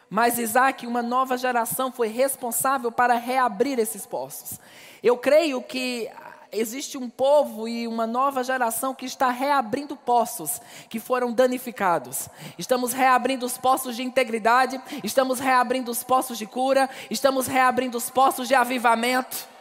mas 0.08 0.38
Isaac, 0.38 0.86
uma 0.86 1.02
nova 1.02 1.36
geração, 1.36 1.90
foi 1.90 2.08
responsável 2.08 2.92
para 2.92 3.14
reabrir 3.14 3.78
esses 3.78 4.06
poços. 4.06 4.60
Eu 5.02 5.16
creio 5.16 5.60
que 5.62 6.10
existe 6.52 6.96
um 6.96 7.10
povo 7.10 7.66
e 7.66 7.86
uma 7.86 8.06
nova 8.06 8.44
geração 8.44 8.94
que 8.94 9.04
está 9.04 9.28
reabrindo 9.30 9.96
poços 9.96 10.60
que 10.88 11.00
foram 11.00 11.32
danificados. 11.32 12.28
Estamos 12.58 12.92
reabrindo 12.92 13.44
os 13.44 13.58
poços 13.58 13.96
de 13.96 14.02
integridade, 14.02 14.80
estamos 15.02 15.40
reabrindo 15.40 15.90
os 15.90 16.04
poços 16.04 16.38
de 16.38 16.46
cura, 16.46 16.88
estamos 17.10 17.46
reabrindo 17.46 17.98
os 17.98 18.08
poços 18.08 18.46
de 18.48 18.54
avivamento. 18.54 19.53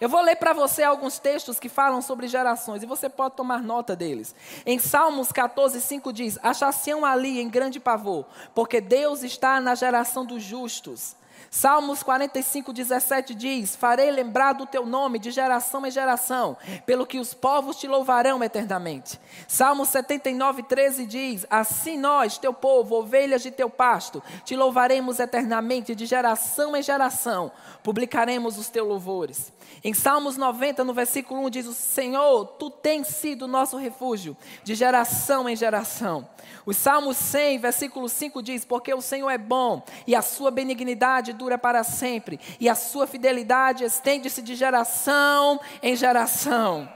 Eu 0.00 0.08
vou 0.08 0.20
ler 0.20 0.36
para 0.36 0.52
você 0.52 0.82
alguns 0.82 1.18
textos 1.18 1.58
que 1.58 1.68
falam 1.68 2.00
sobre 2.00 2.28
gerações 2.28 2.82
e 2.82 2.86
você 2.86 3.08
pode 3.08 3.34
tomar 3.34 3.62
nota 3.62 3.96
deles. 3.96 4.34
Em 4.64 4.78
Salmos 4.78 5.32
14, 5.32 5.80
5 5.80 6.12
diz: 6.12 6.38
Achaciam 6.42 7.04
ali 7.04 7.40
em 7.40 7.48
grande 7.48 7.80
pavor, 7.80 8.24
porque 8.54 8.80
Deus 8.80 9.22
está 9.24 9.60
na 9.60 9.74
geração 9.74 10.24
dos 10.24 10.42
justos. 10.42 11.16
Salmos 11.50 12.02
45, 12.02 12.72
17 12.72 13.34
diz: 13.34 13.74
Farei 13.74 14.10
lembrar 14.10 14.52
do 14.52 14.66
teu 14.66 14.84
nome 14.84 15.18
de 15.18 15.30
geração 15.30 15.84
em 15.86 15.90
geração, 15.90 16.56
pelo 16.84 17.06
que 17.06 17.18
os 17.18 17.32
povos 17.32 17.76
te 17.76 17.88
louvarão 17.88 18.42
eternamente. 18.44 19.18
Salmos 19.46 19.88
79, 19.88 20.62
13 20.64 21.06
diz: 21.06 21.46
Assim 21.48 21.98
nós, 21.98 22.38
teu 22.38 22.52
povo, 22.52 22.96
ovelhas 22.96 23.42
de 23.42 23.50
teu 23.50 23.70
pasto, 23.70 24.22
te 24.44 24.54
louvaremos 24.54 25.18
eternamente, 25.18 25.94
de 25.94 26.04
geração 26.06 26.76
em 26.76 26.82
geração, 26.82 27.50
publicaremos 27.82 28.58
os 28.58 28.68
teus 28.68 28.86
louvores. 28.86 29.52
Em 29.82 29.94
Salmos 29.94 30.36
90, 30.36 30.82
no 30.84 30.92
versículo 30.92 31.44
1, 31.46 31.50
diz: 31.50 31.66
O 31.66 31.72
Senhor, 31.72 32.46
tu 32.58 32.70
tens 32.70 33.06
sido 33.08 33.46
nosso 33.46 33.76
refúgio, 33.76 34.36
de 34.64 34.74
geração 34.74 35.48
em 35.48 35.54
geração. 35.54 36.28
Os 36.66 36.76
Salmos 36.76 37.16
100, 37.16 37.58
versículo 37.58 38.08
5 38.08 38.42
diz: 38.42 38.64
Porque 38.64 38.92
o 38.92 39.00
Senhor 39.00 39.30
é 39.30 39.38
bom 39.38 39.82
e 40.06 40.14
a 40.14 40.22
sua 40.22 40.50
benignidade 40.50 41.32
dura 41.32 41.56
para 41.56 41.84
sempre, 41.84 42.40
e 42.58 42.68
a 42.68 42.74
sua 42.74 43.06
fidelidade 43.06 43.84
estende-se 43.84 44.42
de 44.42 44.54
geração 44.54 45.60
em 45.82 45.94
geração. 45.94 46.88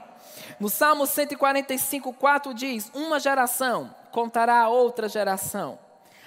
No 0.59 0.69
Salmo 0.69 1.05
145, 1.05 2.13
4 2.13 2.53
diz: 2.53 2.91
Uma 2.93 3.19
geração 3.19 3.95
contará 4.11 4.61
a 4.61 4.69
outra 4.69 5.07
geração 5.07 5.79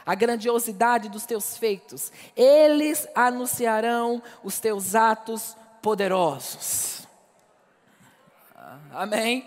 a 0.06 0.14
grandiosidade 0.14 1.08
dos 1.08 1.26
teus 1.26 1.58
feitos, 1.58 2.12
eles 2.36 3.08
anunciarão 3.12 4.22
os 4.44 4.60
teus 4.60 4.94
atos 4.94 5.56
poderosos. 5.86 7.06
Amém? 8.92 9.46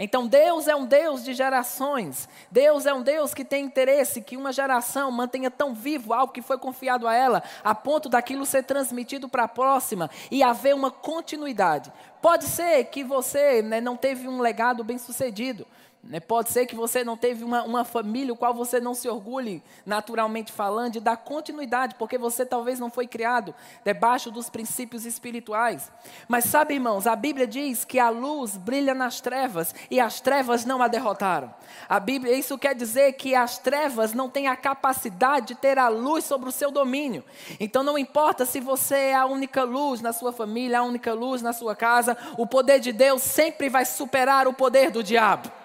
Então 0.00 0.26
Deus 0.26 0.66
é 0.66 0.74
um 0.74 0.84
Deus 0.84 1.22
de 1.22 1.32
gerações. 1.32 2.28
Deus 2.50 2.86
é 2.86 2.92
um 2.92 3.02
Deus 3.02 3.32
que 3.32 3.44
tem 3.44 3.66
interesse 3.66 4.20
que 4.20 4.36
uma 4.36 4.52
geração 4.52 5.12
mantenha 5.12 5.48
tão 5.48 5.72
vivo 5.72 6.12
algo 6.12 6.32
que 6.32 6.42
foi 6.42 6.58
confiado 6.58 7.06
a 7.06 7.14
ela, 7.14 7.40
a 7.62 7.72
ponto 7.72 8.08
daquilo 8.08 8.44
ser 8.44 8.64
transmitido 8.64 9.28
para 9.28 9.44
a 9.44 9.48
próxima 9.48 10.10
e 10.28 10.42
haver 10.42 10.74
uma 10.74 10.90
continuidade. 10.90 11.92
Pode 12.20 12.46
ser 12.46 12.86
que 12.86 13.04
você 13.04 13.62
né, 13.62 13.80
não 13.80 13.96
teve 13.96 14.26
um 14.26 14.40
legado 14.40 14.82
bem 14.82 14.98
sucedido. 14.98 15.64
Né? 16.02 16.18
Pode 16.18 16.48
ser 16.48 16.66
que 16.66 16.74
você 16.74 17.04
não 17.04 17.16
teve 17.16 17.44
uma, 17.44 17.62
uma 17.62 17.84
família, 17.84 18.32
o 18.32 18.36
qual 18.36 18.54
você 18.54 18.80
não 18.80 18.94
se 18.94 19.08
orgulhe, 19.08 19.62
naturalmente 19.84 20.50
falando, 20.50 20.94
de 20.94 21.00
dar 21.00 21.18
continuidade, 21.18 21.94
porque 21.96 22.16
você 22.16 22.46
talvez 22.46 22.80
não 22.80 22.90
foi 22.90 23.06
criado 23.06 23.54
debaixo 23.84 24.30
dos 24.30 24.48
princípios 24.48 25.04
espirituais. 25.04 25.92
Mas 26.26 26.44
sabe, 26.44 26.74
irmãos, 26.74 27.06
a 27.06 27.14
Bíblia 27.14 27.46
diz 27.46 27.84
que 27.84 27.98
a 27.98 28.08
luz 28.08 28.56
brilha 28.56 28.94
nas 28.94 29.20
trevas 29.20 29.74
e 29.90 30.00
as 30.00 30.20
trevas 30.20 30.64
não 30.64 30.80
a 30.80 30.88
derrotaram. 30.88 31.54
A 31.86 32.00
Bíblia, 32.00 32.34
isso 32.34 32.56
quer 32.56 32.74
dizer 32.74 33.12
que 33.12 33.34
as 33.34 33.58
trevas 33.58 34.14
não 34.14 34.28
têm 34.28 34.48
a 34.48 34.56
capacidade 34.56 35.48
de 35.48 35.54
ter 35.54 35.78
a 35.78 35.88
luz 35.88 36.24
sobre 36.24 36.48
o 36.48 36.52
seu 36.52 36.70
domínio. 36.70 37.22
Então 37.58 37.82
não 37.82 37.98
importa 37.98 38.46
se 38.46 38.58
você 38.58 38.94
é 38.94 39.14
a 39.14 39.26
única 39.26 39.64
luz 39.64 40.00
na 40.00 40.12
sua 40.12 40.32
família, 40.32 40.78
a 40.78 40.82
única 40.82 41.12
luz 41.12 41.42
na 41.42 41.52
sua 41.52 41.76
casa, 41.76 42.16
o 42.38 42.46
poder 42.46 42.80
de 42.80 42.90
Deus 42.90 43.22
sempre 43.22 43.68
vai 43.68 43.84
superar 43.84 44.48
o 44.48 44.52
poder 44.52 44.90
do 44.90 45.02
diabo. 45.02 45.59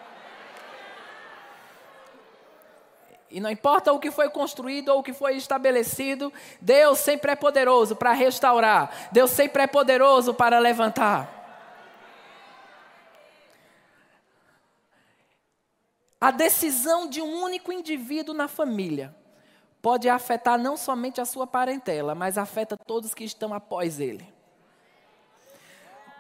E 3.36 3.39
não 3.42 3.50
importa 3.50 3.92
o 3.92 4.00
que 4.00 4.12
foi 4.12 4.30
construído 4.30 4.88
ou 4.88 5.00
o 5.00 5.04
que 5.04 5.12
foi 5.12 5.36
estabelecido, 5.36 6.32
Deus 6.62 7.00
sempre 7.00 7.34
é 7.34 7.36
poderoso 7.36 7.94
para 7.94 8.13
restaurar. 8.13 9.10
Deus 9.12 9.30
sempre 9.30 9.63
é 9.63 9.68
poderoso 9.68 10.34
para 10.34 10.58
levantar. 10.58 11.44
A 16.22 16.32
decisão 16.32 17.10
de 17.10 17.22
um 17.22 17.44
único 17.44 17.74
indivíduo 17.74 18.34
na 18.34 18.48
família 18.48 19.13
pode 19.82 20.08
afetar 20.08 20.58
não 20.58 20.77
somente 20.77 21.20
a 21.20 21.25
sua 21.25 21.46
parentela, 21.46 22.15
mas 22.15 22.38
afeta 22.38 22.77
todos 22.77 23.13
que 23.13 23.25
estão 23.25 23.54
após 23.54 24.00
ele. 24.00 24.34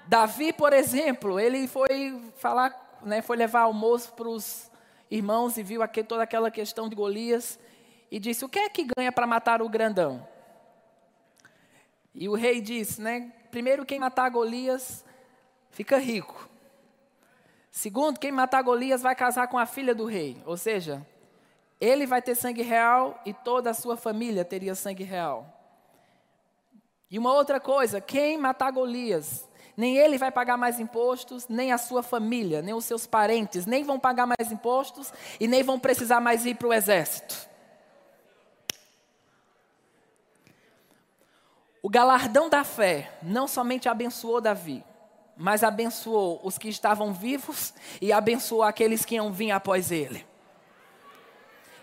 Davi, 0.05 0.51
por 0.51 0.73
exemplo, 0.73 1.39
ele 1.39 1.65
foi 1.65 2.21
falar, 2.35 2.99
né, 3.01 3.21
foi 3.21 3.37
levar 3.37 3.61
almoço 3.61 4.11
para 4.11 4.27
os 4.27 4.69
irmãos 5.15 5.57
e 5.57 5.63
viu 5.63 5.81
aqui 5.81 6.03
toda 6.03 6.23
aquela 6.23 6.51
questão 6.51 6.89
de 6.89 6.95
Golias 6.95 7.59
e 8.11 8.19
disse: 8.19 8.45
O 8.45 8.49
que 8.49 8.59
é 8.59 8.69
que 8.69 8.87
ganha 8.95 9.11
para 9.11 9.25
matar 9.25 9.61
o 9.61 9.69
grandão? 9.69 10.27
E 12.13 12.29
o 12.29 12.33
rei 12.33 12.61
disse, 12.61 13.01
né? 13.01 13.31
Primeiro, 13.51 13.85
quem 13.85 13.99
matar 13.99 14.29
Golias 14.29 15.03
fica 15.69 15.97
rico. 15.97 16.49
Segundo, 17.69 18.19
quem 18.19 18.31
matar 18.31 18.61
Golias 18.61 19.01
vai 19.01 19.13
casar 19.15 19.47
com 19.47 19.57
a 19.57 19.65
filha 19.65 19.93
do 19.93 20.05
rei. 20.05 20.41
Ou 20.45 20.55
seja, 20.55 21.05
ele 21.79 22.05
vai 22.05 22.21
ter 22.21 22.35
sangue 22.35 22.61
real 22.61 23.19
e 23.25 23.33
toda 23.33 23.69
a 23.69 23.73
sua 23.73 23.97
família 23.97 24.45
teria 24.45 24.75
sangue 24.75 25.03
real. 25.03 25.51
E 27.11 27.19
uma 27.19 27.33
outra 27.33 27.59
coisa, 27.59 27.99
quem 27.99 28.37
matar 28.37 28.71
Golias 28.71 29.47
nem 29.77 29.97
ele 29.97 30.17
vai 30.17 30.31
pagar 30.31 30.57
mais 30.57 30.79
impostos, 30.79 31.47
nem 31.47 31.71
a 31.71 31.77
sua 31.77 32.01
família, 32.01 32.61
nem 32.61 32.73
os 32.73 32.85
seus 32.85 33.05
parentes, 33.05 33.65
nem 33.65 33.83
vão 33.83 33.99
pagar 33.99 34.25
mais 34.25 34.51
impostos 34.51 35.11
e 35.39 35.47
nem 35.47 35.63
vão 35.63 35.79
precisar 35.79 36.19
mais 36.21 36.45
ir 36.45 36.55
para 36.55 36.67
o 36.67 36.73
exército. 36.73 37.49
O 41.83 41.89
galardão 41.89 42.49
da 42.49 42.63
fé 42.63 43.11
não 43.21 43.47
somente 43.47 43.87
abençoou 43.87 44.41
Davi, 44.41 44.83
mas 45.37 45.63
abençoou 45.63 46.39
os 46.43 46.57
que 46.57 46.69
estavam 46.69 47.13
vivos 47.13 47.73
e 48.01 48.11
abençoou 48.11 48.63
aqueles 48.63 49.05
que 49.05 49.15
iam 49.15 49.31
vir 49.31 49.51
após 49.51 49.91
ele. 49.91 50.25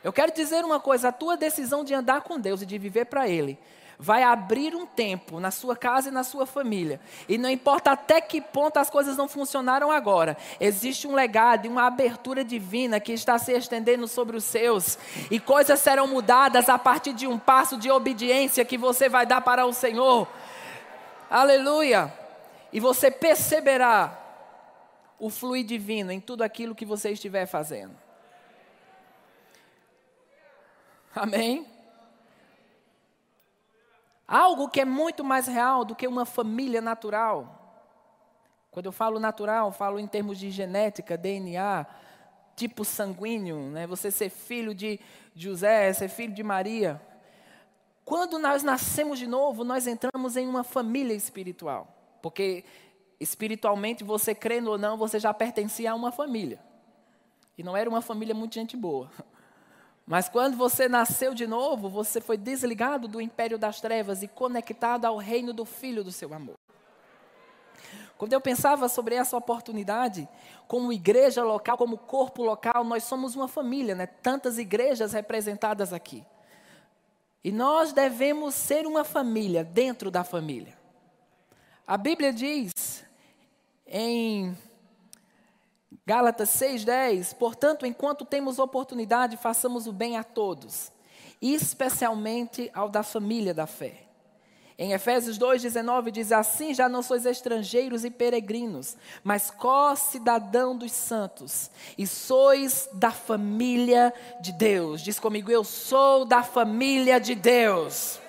Eu 0.03 0.13
quero 0.13 0.33
dizer 0.33 0.65
uma 0.65 0.81
coisa: 0.81 1.09
a 1.09 1.13
tua 1.13 1.37
decisão 1.37 1.85
de 1.85 1.95
andar 1.95 2.23
com 2.23 2.41
Deus 2.41 2.63
e 2.63 2.67
de 2.67 2.79
viver 2.79 3.05
para 3.05 3.29
Ele 3.29 3.59
vai 3.99 4.23
abrir 4.23 4.75
um 4.75 4.87
tempo 4.87 5.39
na 5.41 5.51
sua 5.51 5.77
casa 5.77 6.09
e 6.09 6.13
na 6.13 6.25
sua 6.25 6.47
família. 6.47 7.01
E 7.29 7.39
não 7.39 7.49
importa 7.49 7.93
até 7.93 8.21
que 8.21 8.41
ponto 8.41 8.79
as 8.79 8.91
coisas 8.91 9.17
não 9.17 9.29
funcionaram 9.29 9.91
agora, 9.91 10.37
existe 10.61 11.07
um 11.07 11.15
legado 11.15 11.67
e 11.67 11.69
uma 11.69 11.87
abertura 11.87 12.45
divina 12.45 13.01
que 13.01 13.13
está 13.13 13.39
se 13.39 13.53
estendendo 13.53 14.07
sobre 14.09 14.37
os 14.37 14.45
seus. 14.45 14.99
E 15.31 15.39
coisas 15.39 15.81
serão 15.81 16.07
mudadas 16.07 16.69
a 16.69 16.79
partir 16.79 17.13
de 17.13 17.27
um 17.27 17.39
passo 17.39 17.77
de 17.77 17.91
obediência 17.91 18.65
que 18.65 18.79
você 18.79 19.09
vai 19.09 19.27
dar 19.27 19.41
para 19.41 19.67
o 19.67 19.73
Senhor. 19.73 20.29
Aleluia! 21.31 22.13
E 22.73 22.81
você 22.81 23.11
perceberá 23.11 24.19
o 25.19 25.31
fluir 25.31 25.65
divino 25.65 26.11
em 26.11 26.21
tudo 26.21 26.43
aquilo 26.43 26.75
que 26.75 26.85
você 26.85 27.11
estiver 27.11 27.47
fazendo. 27.47 27.97
Amém? 31.15 31.72
Algo 34.27 34.69
que 34.69 34.81
é 34.81 34.85
muito 34.85 35.25
mais 35.25 35.47
real 35.47 35.85
do 35.85 35.95
que 35.95 36.07
uma 36.07 36.25
família 36.25 36.81
natural. 36.81 37.59
Quando 38.71 38.87
eu 38.87 38.93
falo 38.93 39.21
natural, 39.21 39.69
eu 39.69 39.73
falo 39.73 39.99
em 39.99 40.07
termos 40.07 40.39
de 40.39 40.51
genética, 40.51 41.17
DNA, 41.17 41.87
tipo 42.57 42.85
sanguíneo, 42.85 43.59
né? 43.71 43.87
Você 43.87 44.11
ser 44.11 44.31
filho 44.31 44.75
de 44.75 44.99
José, 45.35 45.93
ser 45.93 46.09
filho 46.09 46.33
de 46.33 46.43
Maria. 46.43 47.01
Quando 48.05 48.39
nós 48.39 48.63
nascemos 48.63 49.19
de 49.19 49.27
novo, 49.27 49.65
nós 49.65 49.87
entramos 49.87 50.37
em 50.37 50.47
uma 50.47 50.65
família 50.65 51.15
espiritual. 51.15 51.89
Porque 52.23 52.65
espiritualmente, 53.21 54.03
você 54.03 54.35
crendo 54.35 54.71
ou 54.71 54.79
não, 54.79 54.97
você 54.97 55.21
já 55.21 55.33
pertencia 55.33 55.93
a 55.93 55.95
uma 55.95 56.11
família. 56.11 56.59
E 57.57 57.63
não 57.63 57.77
era 57.77 57.89
uma 57.89 58.01
família 58.01 58.35
muito 58.35 58.55
gente 58.55 58.77
boa. 58.77 59.11
Mas 60.07 60.29
quando 60.29 60.57
você 60.57 60.89
nasceu 60.89 61.33
de 61.35 61.47
novo, 61.47 61.89
você 61.89 62.21
foi 62.21 62.37
desligado 62.37 63.07
do 63.07 63.21
império 63.21 63.59
das 63.59 63.81
trevas 63.81 64.23
e 64.23 64.29
conectado 64.29 65.05
ao 65.05 65.17
reino 65.17 65.53
do 65.53 65.65
Filho 65.65 66.03
do 66.03 66.11
seu 66.11 66.35
amor. 66.35 66.57
Quando 68.19 68.33
eu 68.33 68.41
pensava 68.41 68.89
sobre 68.89 69.15
essa 69.15 69.37
oportunidade, 69.37 70.29
como 70.69 70.93
igreja 70.93 71.43
local, 71.43 71.77
como 71.77 71.99
corpo 71.99 72.43
local, 72.43 72.85
nós 72.85 73.05
somos 73.05 73.35
uma 73.35 73.49
família, 73.49 73.95
né? 73.95 74.07
Tantas 74.07 74.59
igrejas 74.59 75.13
representadas 75.13 75.93
aqui. 75.93 76.25
E 77.43 77.51
nós 77.51 77.93
devemos 77.93 78.55
ser 78.55 78.87
uma 78.87 79.03
família 79.03 79.65
dentro 79.65 80.11
da 80.11 80.23
família. 80.23 80.79
A 81.85 81.97
Bíblia 81.97 82.33
diz 82.33 83.05
em 83.87 84.57
Gálatas 86.07 86.51
6,10: 86.51 87.35
Portanto, 87.35 87.87
enquanto 87.87 88.25
temos 88.25 88.59
oportunidade, 88.59 89.37
façamos 89.37 89.87
o 89.87 89.93
bem 89.93 90.17
a 90.17 90.25
todos, 90.25 90.91
especialmente 91.41 92.71
ao 92.75 92.89
da 92.89 93.03
família 93.03 93.55
da 93.55 93.67
fé. 93.67 94.13
Em 94.79 94.93
Efésios 94.93 95.39
2,19 95.39 96.11
diz: 96.11 96.33
Assim 96.33 96.75
já 96.75 96.89
não 96.89 97.03
sois 97.03 97.25
estrangeiros 97.25 98.05
e 98.05 98.11
peregrinos, 98.11 98.97
mas 99.23 99.51
co-cidadão 99.51 100.77
dos 100.77 100.91
santos, 100.91 101.71
e 101.97 102.05
sois 102.05 102.89
da 102.93 103.13
família 103.13 104.13
de 104.41 104.51
Deus. 104.53 105.03
Diz 105.03 105.21
comigo: 105.21 105.53
Eu 105.53 105.63
sou 105.63 106.25
da 106.25 106.43
família 106.43 107.21
de 107.21 107.37
Deus. 107.37 108.22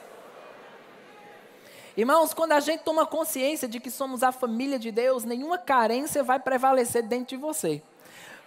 Irmãos, 1.95 2.33
quando 2.33 2.53
a 2.53 2.59
gente 2.59 2.81
toma 2.81 3.05
consciência 3.05 3.67
de 3.67 3.79
que 3.79 3.91
somos 3.91 4.23
a 4.23 4.31
família 4.31 4.79
de 4.79 4.91
Deus, 4.91 5.23
nenhuma 5.23 5.59
carência 5.59 6.23
vai 6.23 6.39
prevalecer 6.39 7.03
dentro 7.03 7.27
de 7.27 7.37
você. 7.37 7.83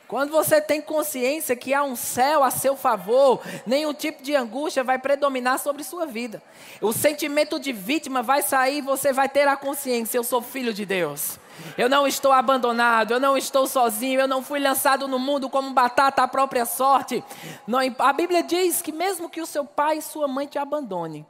Quando 0.09 0.31
você 0.31 0.61
tem 0.61 0.81
consciência 0.81 1.57
que 1.57 1.75
há 1.75 1.83
um 1.83 1.97
céu 1.97 2.45
a 2.45 2.50
seu 2.50 2.76
favor, 2.76 3.41
nenhum 3.67 3.93
tipo 3.93 4.23
de 4.23 4.37
angústia 4.37 4.85
vai 4.85 4.99
predominar 4.99 5.59
sobre 5.59 5.83
sua 5.83 6.07
vida. 6.07 6.43
O 6.81 6.93
sentimento 6.93 7.59
de 7.59 7.73
vítima 7.73 8.23
vai 8.23 8.43
sair, 8.43 8.81
você 8.83 9.12
vai 9.12 9.29
ter 9.29 9.49
a 9.49 9.57
consciência: 9.57 10.17
eu 10.17 10.25
sou 10.25 10.41
filho 10.41 10.73
de 10.73 10.85
Deus. 10.85 11.38
Eu 11.79 11.88
não 11.88 12.07
estou 12.07 12.33
abandonado, 12.33 13.12
eu 13.12 13.21
não 13.21 13.37
estou 13.37 13.67
sozinho, 13.67 14.21
eu 14.21 14.29
não 14.29 14.43
fui 14.43 14.61
lançado 14.61 15.09
no 15.09 15.19
mundo 15.19 15.49
como 15.49 15.73
batata 15.73 16.23
à 16.23 16.29
própria 16.29 16.65
sorte. 16.65 17.25
Não, 17.67 17.81
a 17.99 18.12
Bíblia 18.12 18.43
diz 18.43 18.83
que 18.83 18.93
mesmo 18.93 19.31
que 19.31 19.41
o 19.41 19.47
seu 19.47 19.65
pai 19.65 19.99
e 19.99 20.03
sua 20.03 20.29
mãe 20.29 20.47
te 20.47 20.59
abandonem, 20.59 21.26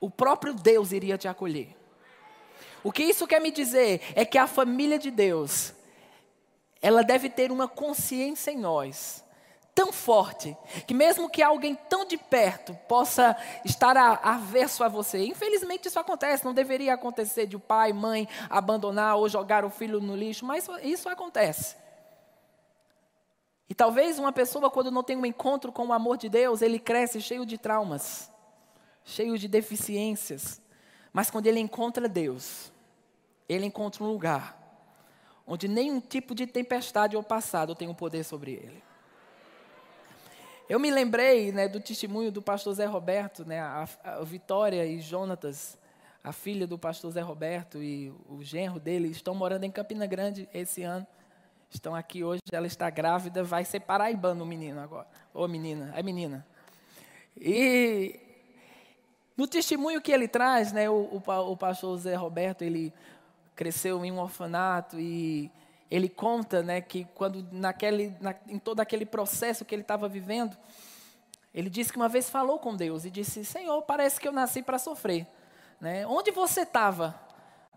o 0.00 0.10
próprio 0.10 0.54
Deus 0.54 0.92
iria 0.92 1.18
te 1.18 1.28
acolher. 1.28 1.76
O 2.82 2.92
que 2.92 3.02
isso 3.02 3.26
quer 3.26 3.40
me 3.40 3.50
dizer 3.50 4.00
é 4.14 4.24
que 4.24 4.38
a 4.38 4.46
família 4.46 4.98
de 4.98 5.10
Deus, 5.10 5.74
ela 6.80 7.02
deve 7.02 7.28
ter 7.28 7.50
uma 7.50 7.68
consciência 7.68 8.50
em 8.50 8.58
nós 8.58 9.24
tão 9.74 9.92
forte 9.92 10.56
que 10.88 10.94
mesmo 10.94 11.30
que 11.30 11.40
alguém 11.40 11.76
tão 11.88 12.04
de 12.04 12.16
perto 12.16 12.74
possa 12.88 13.36
estar 13.64 13.96
avesso 13.96 14.82
a 14.82 14.88
você, 14.88 15.24
infelizmente 15.24 15.86
isso 15.86 16.00
acontece, 16.00 16.44
não 16.44 16.52
deveria 16.52 16.94
acontecer 16.94 17.46
de 17.46 17.54
o 17.54 17.60
pai, 17.60 17.92
mãe 17.92 18.28
abandonar 18.50 19.16
ou 19.16 19.28
jogar 19.28 19.64
o 19.64 19.70
filho 19.70 20.00
no 20.00 20.16
lixo, 20.16 20.44
mas 20.44 20.68
isso 20.82 21.08
acontece. 21.08 21.76
E 23.68 23.74
talvez 23.74 24.18
uma 24.18 24.32
pessoa 24.32 24.68
quando 24.68 24.90
não 24.90 25.04
tem 25.04 25.16
um 25.16 25.26
encontro 25.26 25.70
com 25.70 25.86
o 25.86 25.92
amor 25.92 26.16
de 26.16 26.28
Deus, 26.28 26.60
ele 26.60 26.80
cresce 26.80 27.20
cheio 27.20 27.46
de 27.46 27.56
traumas 27.56 28.28
cheio 29.08 29.38
de 29.38 29.48
deficiências, 29.48 30.60
mas 31.12 31.30
quando 31.30 31.46
ele 31.46 31.58
encontra 31.58 32.06
Deus, 32.08 32.70
ele 33.48 33.64
encontra 33.64 34.04
um 34.04 34.06
lugar 34.06 34.56
onde 35.46 35.66
nenhum 35.66 35.98
tipo 35.98 36.34
de 36.34 36.46
tempestade 36.46 37.16
ou 37.16 37.22
passado 37.22 37.74
tem 37.74 37.88
um 37.88 37.94
poder 37.94 38.22
sobre 38.22 38.52
ele. 38.52 38.82
Eu 40.68 40.78
me 40.78 40.90
lembrei 40.90 41.50
né, 41.50 41.66
do 41.66 41.80
testemunho 41.80 42.30
do 42.30 42.42
pastor 42.42 42.74
Zé 42.74 42.84
Roberto, 42.84 43.46
né, 43.46 43.58
a, 43.58 43.88
a 44.04 44.22
Vitória 44.22 44.84
e 44.84 45.00
Jonatas, 45.00 45.78
a 46.22 46.30
filha 46.30 46.66
do 46.66 46.78
pastor 46.78 47.10
Zé 47.10 47.22
Roberto 47.22 47.82
e 47.82 48.12
o 48.28 48.42
genro 48.42 48.78
dele 48.78 49.08
estão 49.08 49.34
morando 49.34 49.64
em 49.64 49.70
Campina 49.70 50.06
Grande 50.06 50.46
esse 50.52 50.82
ano. 50.82 51.06
Estão 51.70 51.94
aqui 51.94 52.22
hoje, 52.22 52.42
ela 52.52 52.66
está 52.66 52.90
grávida, 52.90 53.42
vai 53.42 53.64
ser 53.64 53.80
paraibano 53.80 54.44
o 54.44 54.46
menino 54.46 54.78
agora. 54.80 55.06
Ou 55.32 55.48
menina, 55.48 55.94
é 55.96 56.02
menina. 56.02 56.46
E 57.34 58.27
no 59.38 59.46
testemunho 59.46 60.02
que 60.02 60.10
ele 60.10 60.26
traz, 60.26 60.72
né, 60.72 60.90
o, 60.90 61.22
o, 61.24 61.52
o 61.52 61.56
pastor 61.56 61.96
Zé 61.96 62.16
Roberto, 62.16 62.62
ele 62.62 62.92
cresceu 63.54 64.04
em 64.04 64.10
um 64.10 64.18
orfanato 64.18 64.98
e 64.98 65.48
ele 65.88 66.08
conta 66.08 66.60
né, 66.60 66.80
que 66.80 67.06
quando 67.14 67.46
naquele, 67.52 68.16
na, 68.20 68.34
em 68.48 68.58
todo 68.58 68.80
aquele 68.80 69.06
processo 69.06 69.64
que 69.64 69.72
ele 69.72 69.82
estava 69.82 70.08
vivendo, 70.08 70.56
ele 71.54 71.70
disse 71.70 71.92
que 71.92 71.98
uma 71.98 72.08
vez 72.08 72.28
falou 72.28 72.58
com 72.58 72.74
Deus 72.74 73.04
e 73.04 73.10
disse: 73.10 73.44
Senhor, 73.44 73.80
parece 73.82 74.20
que 74.20 74.26
eu 74.26 74.32
nasci 74.32 74.60
para 74.60 74.76
sofrer. 74.76 75.24
Né? 75.80 76.04
Onde 76.04 76.32
você 76.32 76.62
estava 76.62 77.14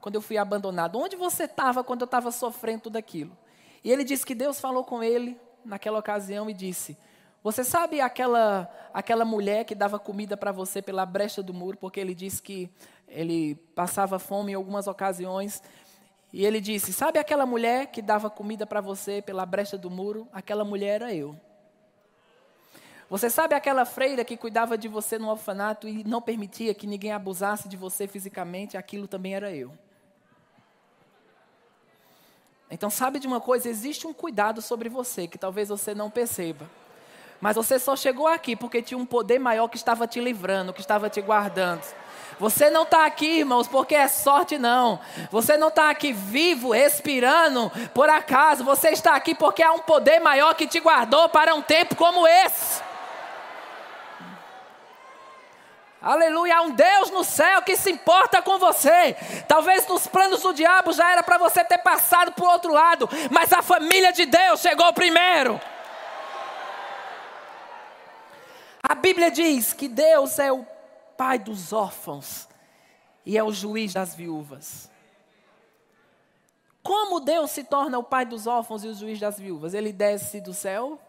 quando 0.01 0.15
eu 0.15 0.21
fui 0.21 0.39
abandonado? 0.39 0.97
Onde 0.97 1.15
você 1.15 1.43
estava 1.43 1.83
quando 1.83 2.01
eu 2.01 2.05
estava 2.05 2.31
sofrendo 2.31 2.81
tudo 2.81 2.97
aquilo? 2.97 3.37
E 3.83 3.91
ele 3.91 4.03
disse 4.03 4.25
que 4.25 4.33
Deus 4.33 4.59
falou 4.59 4.83
com 4.83 5.03
ele 5.03 5.39
naquela 5.63 5.99
ocasião 5.99 6.49
e 6.49 6.53
disse: 6.53 6.97
você 7.43 7.63
sabe 7.63 7.99
aquela, 7.99 8.69
aquela 8.93 9.25
mulher 9.25 9.65
que 9.65 9.73
dava 9.73 9.97
comida 9.97 10.37
para 10.37 10.51
você 10.51 10.79
pela 10.79 11.05
brecha 11.05 11.41
do 11.41 11.53
muro, 11.53 11.75
porque 11.75 11.99
ele 11.99 12.13
disse 12.13 12.41
que 12.41 12.69
ele 13.07 13.55
passava 13.75 14.19
fome 14.19 14.51
em 14.51 14.55
algumas 14.55 14.85
ocasiões. 14.85 15.61
E 16.31 16.45
ele 16.45 16.61
disse: 16.61 16.93
Sabe 16.93 17.17
aquela 17.17 17.45
mulher 17.45 17.87
que 17.87 18.01
dava 18.01 18.29
comida 18.29 18.67
para 18.67 18.79
você 18.79 19.23
pela 19.23 19.43
brecha 19.43 19.75
do 19.75 19.89
muro? 19.89 20.27
Aquela 20.31 20.63
mulher 20.63 21.01
era 21.01 21.13
eu. 21.13 21.35
Você 23.09 23.29
sabe 23.29 23.55
aquela 23.55 23.85
freira 23.85 24.23
que 24.23 24.37
cuidava 24.37 24.77
de 24.77 24.87
você 24.87 25.17
no 25.17 25.27
orfanato 25.27 25.87
e 25.87 26.03
não 26.03 26.21
permitia 26.21 26.73
que 26.75 26.87
ninguém 26.87 27.11
abusasse 27.11 27.67
de 27.67 27.75
você 27.75 28.07
fisicamente? 28.07 28.77
Aquilo 28.77 29.07
também 29.07 29.33
era 29.33 29.51
eu. 29.51 29.73
Então, 32.69 32.89
sabe 32.89 33.19
de 33.19 33.27
uma 33.27 33.41
coisa? 33.41 33.67
Existe 33.67 34.07
um 34.07 34.13
cuidado 34.13 34.61
sobre 34.61 34.87
você 34.87 35.27
que 35.27 35.37
talvez 35.37 35.67
você 35.67 35.93
não 35.93 36.09
perceba. 36.09 36.69
Mas 37.41 37.55
você 37.55 37.79
só 37.79 37.95
chegou 37.95 38.27
aqui 38.27 38.55
porque 38.55 38.83
tinha 38.83 38.97
um 38.97 39.05
poder 39.05 39.39
maior 39.39 39.67
que 39.67 39.75
estava 39.75 40.07
te 40.07 40.21
livrando, 40.21 40.71
que 40.71 40.79
estava 40.79 41.09
te 41.09 41.19
guardando. 41.19 41.81
Você 42.39 42.69
não 42.69 42.83
está 42.83 43.05
aqui, 43.05 43.39
irmãos, 43.39 43.67
porque 43.67 43.95
é 43.95 44.07
sorte, 44.07 44.57
não. 44.57 44.99
Você 45.31 45.57
não 45.57 45.67
está 45.67 45.89
aqui 45.89 46.13
vivo, 46.13 46.71
respirando, 46.71 47.71
por 47.93 48.09
acaso. 48.09 48.63
Você 48.63 48.89
está 48.89 49.15
aqui 49.15 49.33
porque 49.33 49.61
há 49.61 49.71
um 49.71 49.79
poder 49.79 50.19
maior 50.19 50.53
que 50.53 50.67
te 50.67 50.79
guardou 50.79 51.29
para 51.29 51.53
um 51.55 51.61
tempo 51.61 51.95
como 51.95 52.27
esse. 52.27 52.81
Aleluia, 56.01 56.57
há 56.57 56.61
um 56.63 56.71
Deus 56.71 57.11
no 57.11 57.23
céu 57.23 57.61
que 57.61 57.75
se 57.75 57.91
importa 57.91 58.41
com 58.41 58.57
você. 58.57 59.15
Talvez 59.47 59.87
nos 59.87 60.07
planos 60.07 60.41
do 60.41 60.51
diabo 60.51 60.93
já 60.93 61.11
era 61.11 61.21
para 61.21 61.37
você 61.37 61.63
ter 61.63 61.77
passado 61.77 62.31
para 62.31 62.43
o 62.43 62.49
outro 62.49 62.73
lado, 62.73 63.07
mas 63.29 63.53
a 63.53 63.61
família 63.61 64.11
de 64.11 64.25
Deus 64.25 64.61
chegou 64.61 64.91
primeiro. 64.93 65.61
A 68.91 68.95
Bíblia 68.95 69.31
diz 69.31 69.71
que 69.71 69.87
Deus 69.87 70.37
é 70.37 70.51
o 70.51 70.65
pai 71.15 71.39
dos 71.39 71.71
órfãos 71.71 72.45
e 73.25 73.37
é 73.37 73.43
o 73.43 73.49
juiz 73.49 73.93
das 73.93 74.13
viúvas. 74.13 74.91
Como 76.83 77.21
Deus 77.21 77.51
se 77.51 77.63
torna 77.63 77.97
o 77.97 78.03
pai 78.03 78.25
dos 78.25 78.47
órfãos 78.47 78.83
e 78.83 78.89
o 78.89 78.93
juiz 78.93 79.17
das 79.17 79.39
viúvas? 79.39 79.73
Ele 79.73 79.93
desce 79.93 80.41
do 80.41 80.53
céu, 80.53 80.99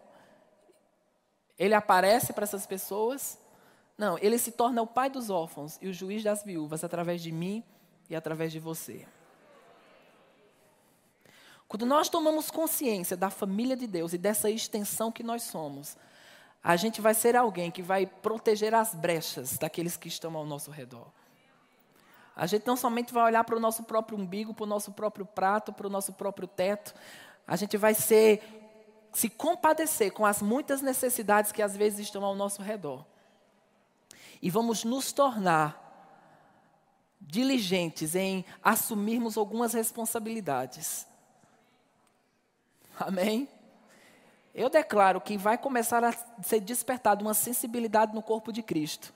ele 1.59 1.75
aparece 1.75 2.33
para 2.33 2.45
essas 2.45 2.67
pessoas, 2.67 3.37
Não, 3.99 4.17
ele 4.19 4.39
se 4.39 4.53
torna 4.53 4.81
o 4.81 4.87
pai 4.87 5.11
dos 5.11 5.29
órfãos 5.29 5.77
e 5.83 5.89
o 5.89 5.93
juiz 5.93 6.23
das 6.23 6.45
viúvas 6.45 6.85
através 6.85 7.21
de 7.21 7.33
mim 7.33 7.65
e 8.09 8.15
através 8.15 8.53
de 8.53 8.61
você. 8.61 9.09
Quando 11.67 11.85
nós 11.85 12.09
tomamos 12.09 12.49
consciência 12.49 13.17
da 13.17 13.29
família 13.29 13.77
de 13.77 13.89
Deus 13.89 14.13
e 14.13 14.19
dessa 14.19 14.49
extensão 14.49 15.11
que 15.11 15.25
nós 15.25 15.43
somos, 15.43 15.97
a 16.63 16.77
gente 16.77 17.01
vai 17.01 17.15
ser 17.15 17.37
alguém 17.37 17.71
que 17.71 17.83
vai 17.83 18.07
proteger 18.07 18.75
as 18.75 18.95
brechas 18.95 19.59
daqueles 19.59 19.97
que 19.97 20.09
estão 20.09 20.37
ao 20.37 20.47
nosso 20.47 20.71
redor. 20.71 21.07
A 22.35 22.47
gente 22.47 22.67
não 22.67 22.77
somente 22.77 23.13
vai 23.13 23.25
olhar 23.25 23.45
para 23.45 23.57
o 23.57 23.61
nosso 23.61 23.83
próprio 23.83 24.17
umbigo, 24.19 24.55
para 24.55 24.65
o 24.65 24.67
nosso 24.67 24.93
próprio 24.93 25.27
prato, 25.27 25.73
para 25.73 25.87
o 25.87 25.91
nosso 25.91 26.13
próprio 26.13 26.47
teto, 26.47 26.95
a 27.47 27.57
gente 27.57 27.77
vai 27.77 27.95
ser 27.95 28.41
se 29.13 29.29
compadecer 29.29 30.13
com 30.13 30.25
as 30.25 30.41
muitas 30.41 30.81
necessidades 30.81 31.53
que 31.53 31.61
às 31.61 31.77
vezes 31.77 32.01
estão 32.01 32.25
ao 32.25 32.35
nosso 32.35 32.63
redor. 32.63 33.05
E 34.41 34.49
vamos 34.49 34.85
nos 34.85 35.13
tornar 35.13 35.81
diligentes 37.21 38.15
em 38.15 38.45
assumirmos 38.63 39.37
algumas 39.37 39.75
responsabilidades. 39.75 41.07
Amém? 42.99 43.49
Eu 44.55 44.69
declaro 44.69 45.21
que 45.21 45.37
vai 45.37 45.57
começar 45.57 46.05
a 46.05 46.13
ser 46.43 46.61
despertada 46.61 47.23
uma 47.23 47.35
sensibilidade 47.35 48.15
no 48.15 48.23
corpo 48.23 48.53
de 48.53 48.63
Cristo. 48.63 49.13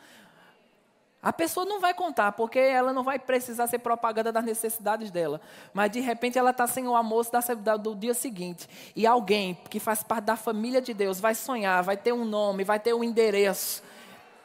A 1.22 1.32
pessoa 1.32 1.66
não 1.66 1.80
vai 1.80 1.92
contar, 1.92 2.32
porque 2.32 2.58
ela 2.58 2.92
não 2.92 3.02
vai 3.02 3.18
precisar 3.18 3.66
ser 3.66 3.80
propaganda 3.80 4.30
das 4.30 4.44
necessidades 4.44 5.10
dela. 5.10 5.40
Mas 5.74 5.90
de 5.90 6.00
repente 6.00 6.38
ela 6.38 6.50
está 6.50 6.66
sem 6.66 6.86
o 6.86 6.94
almoço 6.94 7.32
do 7.80 7.94
dia 7.96 8.14
seguinte. 8.14 8.68
E 8.94 9.06
alguém 9.06 9.58
que 9.68 9.80
faz 9.80 10.02
parte 10.02 10.24
da 10.24 10.36
família 10.36 10.80
de 10.80 10.94
Deus 10.94 11.18
vai 11.18 11.34
sonhar, 11.34 11.82
vai 11.82 11.96
ter 11.96 12.12
um 12.12 12.24
nome, 12.24 12.64
vai 12.64 12.78
ter 12.78 12.94
um 12.94 13.02
endereço. 13.02 13.82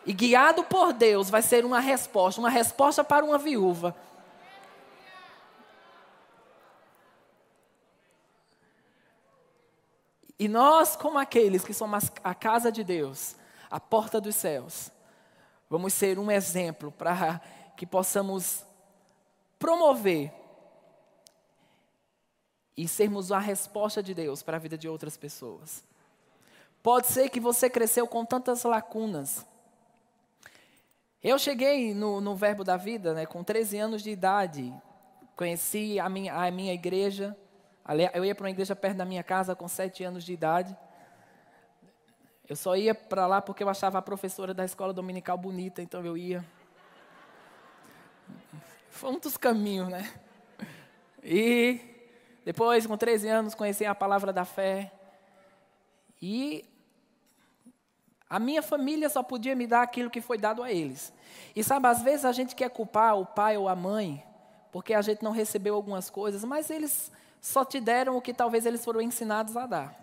E 0.06 0.12
guiado 0.12 0.64
por 0.64 0.92
Deus 0.92 1.30
vai 1.30 1.44
ser 1.44 1.64
uma 1.64 1.80
resposta, 1.80 2.42
uma 2.42 2.50
resposta 2.50 3.04
para 3.04 3.24
uma 3.24 3.38
viúva. 3.38 3.96
E 10.42 10.48
nós, 10.48 10.96
como 10.96 11.20
aqueles 11.20 11.64
que 11.64 11.72
somos 11.72 12.12
a 12.24 12.34
casa 12.34 12.72
de 12.72 12.84
Deus, 12.84 13.36
a 13.70 13.80
porta 13.80 14.20
dos 14.20 14.36
céus, 14.36 14.90
vamos 15.70 15.94
ser 15.94 16.18
um 16.18 16.32
exemplo 16.32 16.92
para 16.92 17.40
que 17.78 17.86
possamos 17.86 18.66
promover 19.60 20.34
e 22.76 22.88
sermos 22.88 23.32
a 23.32 23.38
resposta 23.38 24.02
de 24.02 24.16
Deus 24.16 24.42
para 24.42 24.58
a 24.58 24.60
vida 24.60 24.76
de 24.76 24.90
outras 24.90 25.16
pessoas. 25.16 25.84
Pode 26.82 27.06
ser 27.06 27.30
que 27.30 27.40
você 27.40 27.70
cresceu 27.70 28.08
com 28.08 28.26
tantas 28.26 28.64
lacunas. 28.64 29.46
Eu 31.22 31.38
cheguei 31.38 31.94
no, 31.94 32.20
no 32.20 32.36
Verbo 32.36 32.64
da 32.64 32.78
Vida 32.78 33.14
né, 33.14 33.28
com 33.28 33.44
13 33.44 33.78
anos 33.78 34.02
de 34.02 34.10
idade. 34.10 34.74
Conheci 35.36 36.00
a 36.00 36.10
minha, 36.10 36.34
a 36.34 36.50
minha 36.50 36.74
igreja, 36.74 37.38
eu 38.14 38.24
ia 38.24 38.36
para 38.36 38.46
uma 38.46 38.50
igreja 38.50 38.76
perto 38.76 38.98
da 38.98 39.06
minha 39.06 39.24
casa 39.24 39.56
com 39.56 39.68
sete 39.68 40.04
anos 40.04 40.24
de 40.24 40.34
idade. 40.34 40.76
Eu 42.48 42.56
só 42.56 42.76
ia 42.76 42.94
para 42.94 43.28
lá 43.28 43.42
porque 43.42 43.64
eu 43.64 43.70
achava 43.70 43.98
a 43.98 44.02
professora 44.02 44.54
da 44.54 44.66
escola 44.66 44.94
dominical 44.94 45.38
bonita, 45.38 45.82
então 45.82 46.06
eu 46.06 46.18
ia. 46.18 46.46
Foi 48.90 49.10
um 49.10 49.20
dos 49.20 49.38
caminhos, 49.38 49.90
né? 49.90 50.12
E 51.24 51.80
depois, 52.44 52.86
com 52.86 52.98
13 52.98 53.28
anos, 53.28 53.56
conheci 53.56 53.86
a 53.86 53.96
palavra 53.96 54.34
da 54.34 54.46
fé. 54.46 54.92
E 56.22 56.66
a 58.30 58.40
minha 58.40 58.62
família 58.62 59.10
só 59.10 59.24
podia 59.24 59.56
me 59.56 59.68
dar 59.68 59.82
aquilo 59.82 60.10
que 60.10 60.22
foi 60.22 60.38
dado 60.38 60.64
a 60.64 60.72
eles. 60.72 61.14
E 61.56 61.64
sabe, 61.64 61.88
às 61.88 62.02
vezes 62.02 62.26
a 62.26 62.32
gente 62.32 62.56
quer 62.56 62.70
culpar 62.70 63.18
o 63.18 63.26
pai 63.26 63.58
ou 63.58 63.68
a 63.68 63.76
mãe 63.76 64.24
porque 64.72 64.94
a 64.94 65.02
gente 65.02 65.22
não 65.22 65.32
recebeu 65.32 65.76
algumas 65.76 66.10
coisas, 66.10 66.44
mas 66.44 66.70
eles 66.70 67.12
só 67.42 67.66
te 67.66 67.82
deram 67.82 68.16
o 68.16 68.22
que 68.22 68.34
talvez 68.34 68.68
eles 68.68 68.86
foram 68.86 69.02
ensinados 69.02 69.58
a 69.58 69.66
dar. 69.66 70.02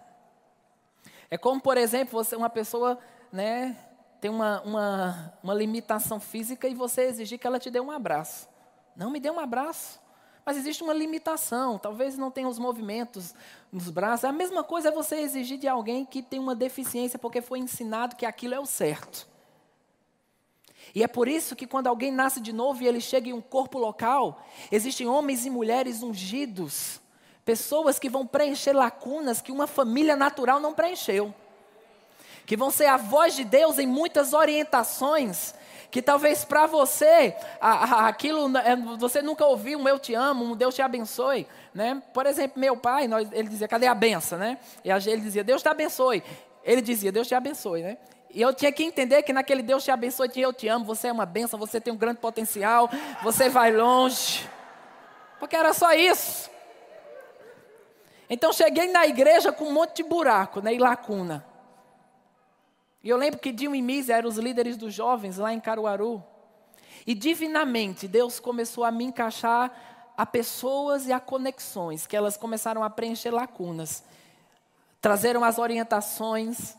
É 1.31 1.39
como, 1.39 1.61
por 1.61 1.77
exemplo, 1.77 2.13
você, 2.13 2.35
uma 2.35 2.51
pessoa 2.51 2.99
né, 3.31 3.77
tem 4.21 4.29
uma, 4.29 4.61
uma, 4.63 5.35
uma 5.43 5.55
limitação 5.55 6.19
física 6.19 6.67
e 6.67 6.75
você 6.75 7.03
exigir 7.03 7.39
que 7.39 7.47
ela 7.47 7.61
te 7.61 7.71
dê 7.71 7.79
um 7.79 7.93
abraço. 7.93 8.49
Não 8.97 9.11
me 9.11 9.21
dê 9.21 9.31
um 9.31 9.39
abraço. 9.39 10.01
Mas 10.45 10.57
existe 10.57 10.83
uma 10.83 10.95
limitação, 10.95 11.79
talvez 11.79 12.17
não 12.17 12.31
tenha 12.31 12.49
os 12.49 12.59
movimentos 12.59 13.35
nos 13.71 13.91
braços. 13.91 14.25
A 14.25 14.33
mesma 14.33 14.65
coisa 14.65 14.89
é 14.89 14.91
você 14.91 15.17
exigir 15.17 15.59
de 15.59 15.69
alguém 15.69 16.07
que 16.07 16.23
tem 16.23 16.41
uma 16.41 16.55
deficiência 16.55 17.19
porque 17.19 17.43
foi 17.43 17.59
ensinado 17.59 18.17
que 18.17 18.25
aquilo 18.25 18.55
é 18.55 18.59
o 18.59 18.65
certo. 18.65 19.29
E 20.95 21.03
é 21.03 21.07
por 21.07 21.29
isso 21.29 21.55
que 21.55 21.67
quando 21.67 21.87
alguém 21.87 22.11
nasce 22.11 22.41
de 22.41 22.53
novo 22.53 22.83
e 22.83 22.89
ele 22.89 23.01
chega 23.01 23.29
em 23.29 23.35
um 23.35 23.43
corpo 23.43 23.79
local, 23.79 24.43
existem 24.73 25.07
homens 25.07 25.45
e 25.45 25.51
mulheres 25.51 26.03
ungidos 26.03 26.99
Pessoas 27.49 27.99
que 27.99 28.11
vão 28.11 28.27
preencher 28.27 28.75
lacunas 28.75 29.41
que 29.41 29.51
uma 29.51 29.67
família 29.67 30.15
natural 30.15 30.61
não 30.61 30.75
preencheu. 30.75 31.35
Que 32.45 32.55
vão 32.55 32.71
ser 32.71 32.85
a 32.85 32.99
voz 32.99 33.35
de 33.35 33.43
Deus 33.43 33.79
em 33.79 33.87
muitas 33.87 34.35
orientações. 34.35 35.55
Que 35.91 36.03
talvez 36.03 36.45
para 36.45 36.67
você, 36.67 37.35
aquilo, 37.59 38.55
é, 38.59 38.77
você 38.99 39.23
nunca 39.23 39.47
ouviu 39.47 39.79
um 39.79 39.89
eu 39.89 39.99
te 39.99 40.13
amo, 40.13 40.45
um 40.45 40.55
Deus 40.55 40.75
te 40.75 40.83
abençoe. 40.83 41.47
Né? 41.73 42.03
Por 42.13 42.27
exemplo, 42.27 42.61
meu 42.61 42.77
pai, 42.77 43.09
ele 43.33 43.49
dizia, 43.49 43.67
cadê 43.67 43.87
a 43.87 43.95
benção? 43.95 44.39
Né? 44.39 44.59
E 44.85 44.91
ele 44.91 45.23
dizia, 45.23 45.43
Deus 45.43 45.63
te 45.63 45.71
abençoe. 45.71 46.23
Ele 46.63 46.83
dizia, 46.83 47.11
Deus 47.11 47.27
te 47.27 47.35
abençoe. 47.35 47.83
Né? 47.83 47.97
E 48.29 48.43
eu 48.43 48.53
tinha 48.53 48.71
que 48.71 48.85
entender 48.85 49.23
que 49.23 49.33
naquele 49.33 49.63
Deus 49.63 49.83
te 49.85 49.91
abençoe 49.91 50.29
eu 50.37 50.53
te 50.53 50.69
amo, 50.69 50.85
você 50.85 51.09
é 51.09 51.13
uma 51.13 51.25
benção, 51.25 51.59
você 51.59 51.81
tem 51.81 51.95
um 51.95 51.97
grande 51.97 52.21
potencial, 52.21 52.91
você 53.23 53.49
vai 53.49 53.73
longe. 53.73 54.47
Porque 55.41 55.57
era 55.57 55.73
só 55.73 55.95
isso. 55.95 56.58
Então 58.31 58.53
cheguei 58.53 58.91
na 58.91 59.07
igreja 59.07 59.53
com 59.53 59.65
um 59.65 59.73
monte 59.73 59.97
de 59.97 60.03
buraco 60.03 60.61
né, 60.61 60.75
e 60.75 60.79
lacuna. 60.79 61.45
E 63.03 63.09
eu 63.09 63.17
lembro 63.17 63.41
que 63.41 63.53
Dio 63.53 63.75
e 63.75 63.81
Misa 63.81 64.15
eram 64.15 64.29
os 64.29 64.37
líderes 64.37 64.77
dos 64.77 64.93
jovens 64.93 65.39
lá 65.39 65.53
em 65.53 65.61
Caruaru. 65.61 66.23
E 67.07 67.15
divinamente 67.15 68.07
Deus 68.07 68.39
começou 68.39 68.85
a 68.85 68.91
me 68.91 69.05
encaixar 69.05 69.73
a 70.17 70.27
pessoas 70.27 71.07
e 71.07 71.13
a 71.13 71.21
conexões, 71.21 72.07
que 72.07 72.17
elas 72.17 72.37
começaram 72.37 72.83
a 72.83 72.91
preencher 72.91 73.31
lacunas. 73.31 74.03
Trazeram 75.01 75.45
as 75.45 75.59
orientações. 75.59 76.77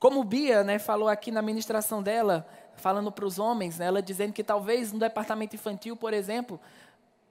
Como 0.00 0.24
Bia 0.24 0.64
né, 0.64 0.78
falou 0.78 1.08
aqui 1.08 1.30
na 1.30 1.40
ministração 1.40 2.02
dela, 2.02 2.46
falando 2.76 3.10
para 3.10 3.24
os 3.24 3.38
homens, 3.38 3.78
né, 3.78 3.86
ela 3.86 4.02
dizendo 4.02 4.32
que 4.32 4.42
talvez 4.42 4.92
no 4.92 4.98
departamento 4.98 5.54
infantil, 5.54 5.96
por 5.96 6.12
exemplo, 6.12 6.60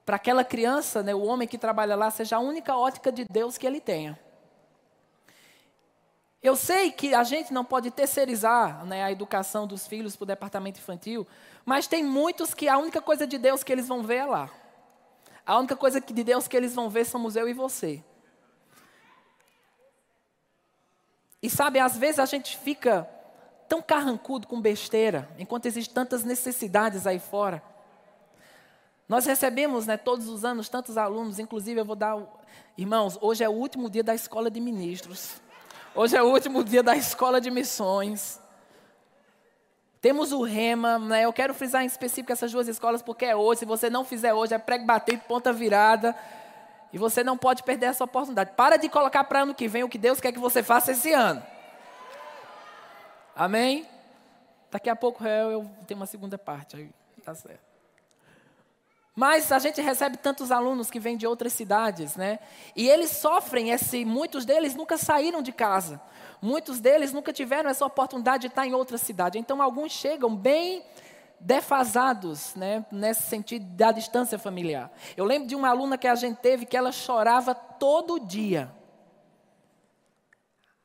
para 0.06 0.18
aquela 0.18 0.44
criança, 0.44 1.02
né, 1.02 1.16
o 1.16 1.24
homem 1.24 1.48
que 1.48 1.58
trabalha 1.58 1.96
lá, 1.96 2.12
seja 2.12 2.38
a 2.38 2.40
única 2.40 2.76
ótica 2.76 3.12
de 3.12 3.26
Deus 3.26 3.58
que 3.58 3.66
ele 3.66 3.80
tenha. 3.80 4.20
Eu 6.42 6.58
sei 6.58 6.92
que 6.92 7.16
a 7.16 7.24
gente 7.24 7.54
não 7.54 7.64
pode 7.64 7.90
terceirizar 7.90 8.86
né, 8.86 9.02
a 9.02 9.12
educação 9.12 9.66
dos 9.66 9.88
filhos 9.88 10.16
para 10.16 10.24
o 10.24 10.28
departamento 10.28 10.78
infantil, 10.78 11.26
mas 11.64 11.88
tem 11.88 12.04
muitos 12.04 12.54
que 12.54 12.68
a 12.68 12.78
única 12.78 13.02
coisa 13.02 13.26
de 13.26 13.38
Deus 13.38 13.64
que 13.64 13.72
eles 13.72 13.88
vão 13.88 14.04
ver 14.04 14.18
é 14.18 14.26
lá. 14.26 14.50
A 15.46 15.58
única 15.58 15.76
coisa 15.76 16.02
de 16.02 16.24
Deus 16.24 16.46
que 16.46 16.58
eles 16.58 16.76
vão 16.76 16.90
ver 16.90 17.06
somos 17.06 17.38
eu 17.38 17.48
e 17.48 17.54
você. 17.54 18.04
E 21.42 21.50
sabe, 21.50 21.80
às 21.80 21.98
vezes 21.98 22.20
a 22.20 22.26
gente 22.26 22.58
fica 22.58 23.10
tão 23.68 23.82
carrancudo 23.82 24.48
com 24.48 24.62
besteira, 24.62 25.30
enquanto 25.38 25.66
existem 25.66 25.94
tantas 25.94 26.26
necessidades 26.26 27.08
aí 27.08 27.20
fora. 27.20 27.64
Nós 29.14 29.28
recebemos 29.28 29.86
né, 29.86 29.96
todos 29.96 30.28
os 30.28 30.44
anos 30.44 30.68
tantos 30.68 30.98
alunos, 30.98 31.38
inclusive 31.38 31.80
eu 31.80 31.86
vou 31.86 31.96
dar. 31.96 32.18
Irmãos, 32.76 33.16
hoje 33.22 33.44
é 33.44 33.48
o 33.48 33.52
último 33.52 33.88
dia 33.88 34.04
da 34.04 34.16
escola 34.16 34.50
de 34.50 34.60
ministros. 34.60 35.40
Hoje 35.94 36.18
é 36.18 36.24
o 36.24 36.32
último 36.32 36.64
dia 36.64 36.82
da 36.82 36.96
escola 36.98 37.40
de 37.40 37.52
missões. 37.52 38.42
Temos 40.02 40.32
o 40.32 40.42
Rema, 40.42 40.98
né? 40.98 41.26
eu 41.26 41.32
quero 41.32 41.54
frisar 41.54 41.84
em 41.84 41.86
específico 41.86 42.32
essas 42.32 42.52
duas 42.52 42.68
escolas 42.68 43.04
porque 43.04 43.26
é 43.26 43.36
hoje. 43.36 43.60
Se 43.60 43.66
você 43.66 43.88
não 43.88 44.04
fizer 44.04 44.34
hoje, 44.34 44.56
é 44.56 44.58
prego 44.58 44.84
batido, 44.84 45.22
ponta 45.28 45.54
virada. 45.54 46.16
E 46.92 46.98
você 46.98 47.24
não 47.24 47.38
pode 47.38 47.62
perder 47.62 47.86
essa 47.86 48.04
oportunidade. 48.04 48.54
Para 48.58 48.78
de 48.78 48.90
colocar 48.90 49.26
para 49.26 49.44
ano 49.44 49.54
que 49.54 49.68
vem 49.68 49.84
o 49.84 49.90
que 49.90 50.00
Deus 50.00 50.20
quer 50.20 50.32
que 50.32 50.40
você 50.40 50.64
faça 50.64 50.92
esse 50.92 51.14
ano. 51.14 51.44
Amém? 53.36 53.88
Daqui 54.72 54.90
a 54.90 54.96
pouco 54.96 55.24
eu, 55.24 55.52
eu 55.52 55.70
tenho 55.86 56.00
uma 56.00 56.08
segunda 56.08 56.36
parte. 56.36 56.78
Aí 56.78 56.90
tá 57.24 57.36
certo. 57.36 57.73
Mas 59.16 59.52
a 59.52 59.60
gente 59.60 59.80
recebe 59.80 60.18
tantos 60.18 60.52
alunos 60.52 60.90
que 60.90 61.00
vêm 61.00 61.16
de 61.16 61.28
outras 61.28 61.54
cidades, 61.54 62.16
né? 62.16 62.40
E 62.76 62.90
eles 62.90 63.12
sofrem 63.12 63.70
esse, 63.70 64.04
muitos 64.04 64.44
deles 64.44 64.74
nunca 64.74 64.98
saíram 64.98 65.42
de 65.42 65.52
casa. 65.52 66.02
Muitos 66.42 66.80
deles 66.80 67.14
nunca 67.14 67.32
tiveram 67.32 67.70
essa 67.70 67.86
oportunidade 67.86 68.42
de 68.42 68.48
estar 68.48 68.66
em 68.66 68.74
outra 68.74 68.98
cidade. 68.98 69.38
Então 69.38 69.62
alguns 69.62 69.92
chegam 69.92 70.36
bem 70.36 70.84
defasados, 71.40 72.56
né, 72.56 72.86
nesse 72.92 73.24
sentido 73.24 73.66
da 73.76 73.92
distância 73.92 74.40
familiar. 74.40 74.92
Eu 75.16 75.26
lembro 75.26 75.48
de 75.48 75.56
uma 75.56 75.70
aluna 75.70 75.98
que 75.98 76.08
a 76.08 76.16
gente 76.16 76.38
teve 76.38 76.66
que 76.66 76.76
ela 76.76 76.92
chorava 76.92 77.54
todo 77.54 78.20
dia. 78.20 78.72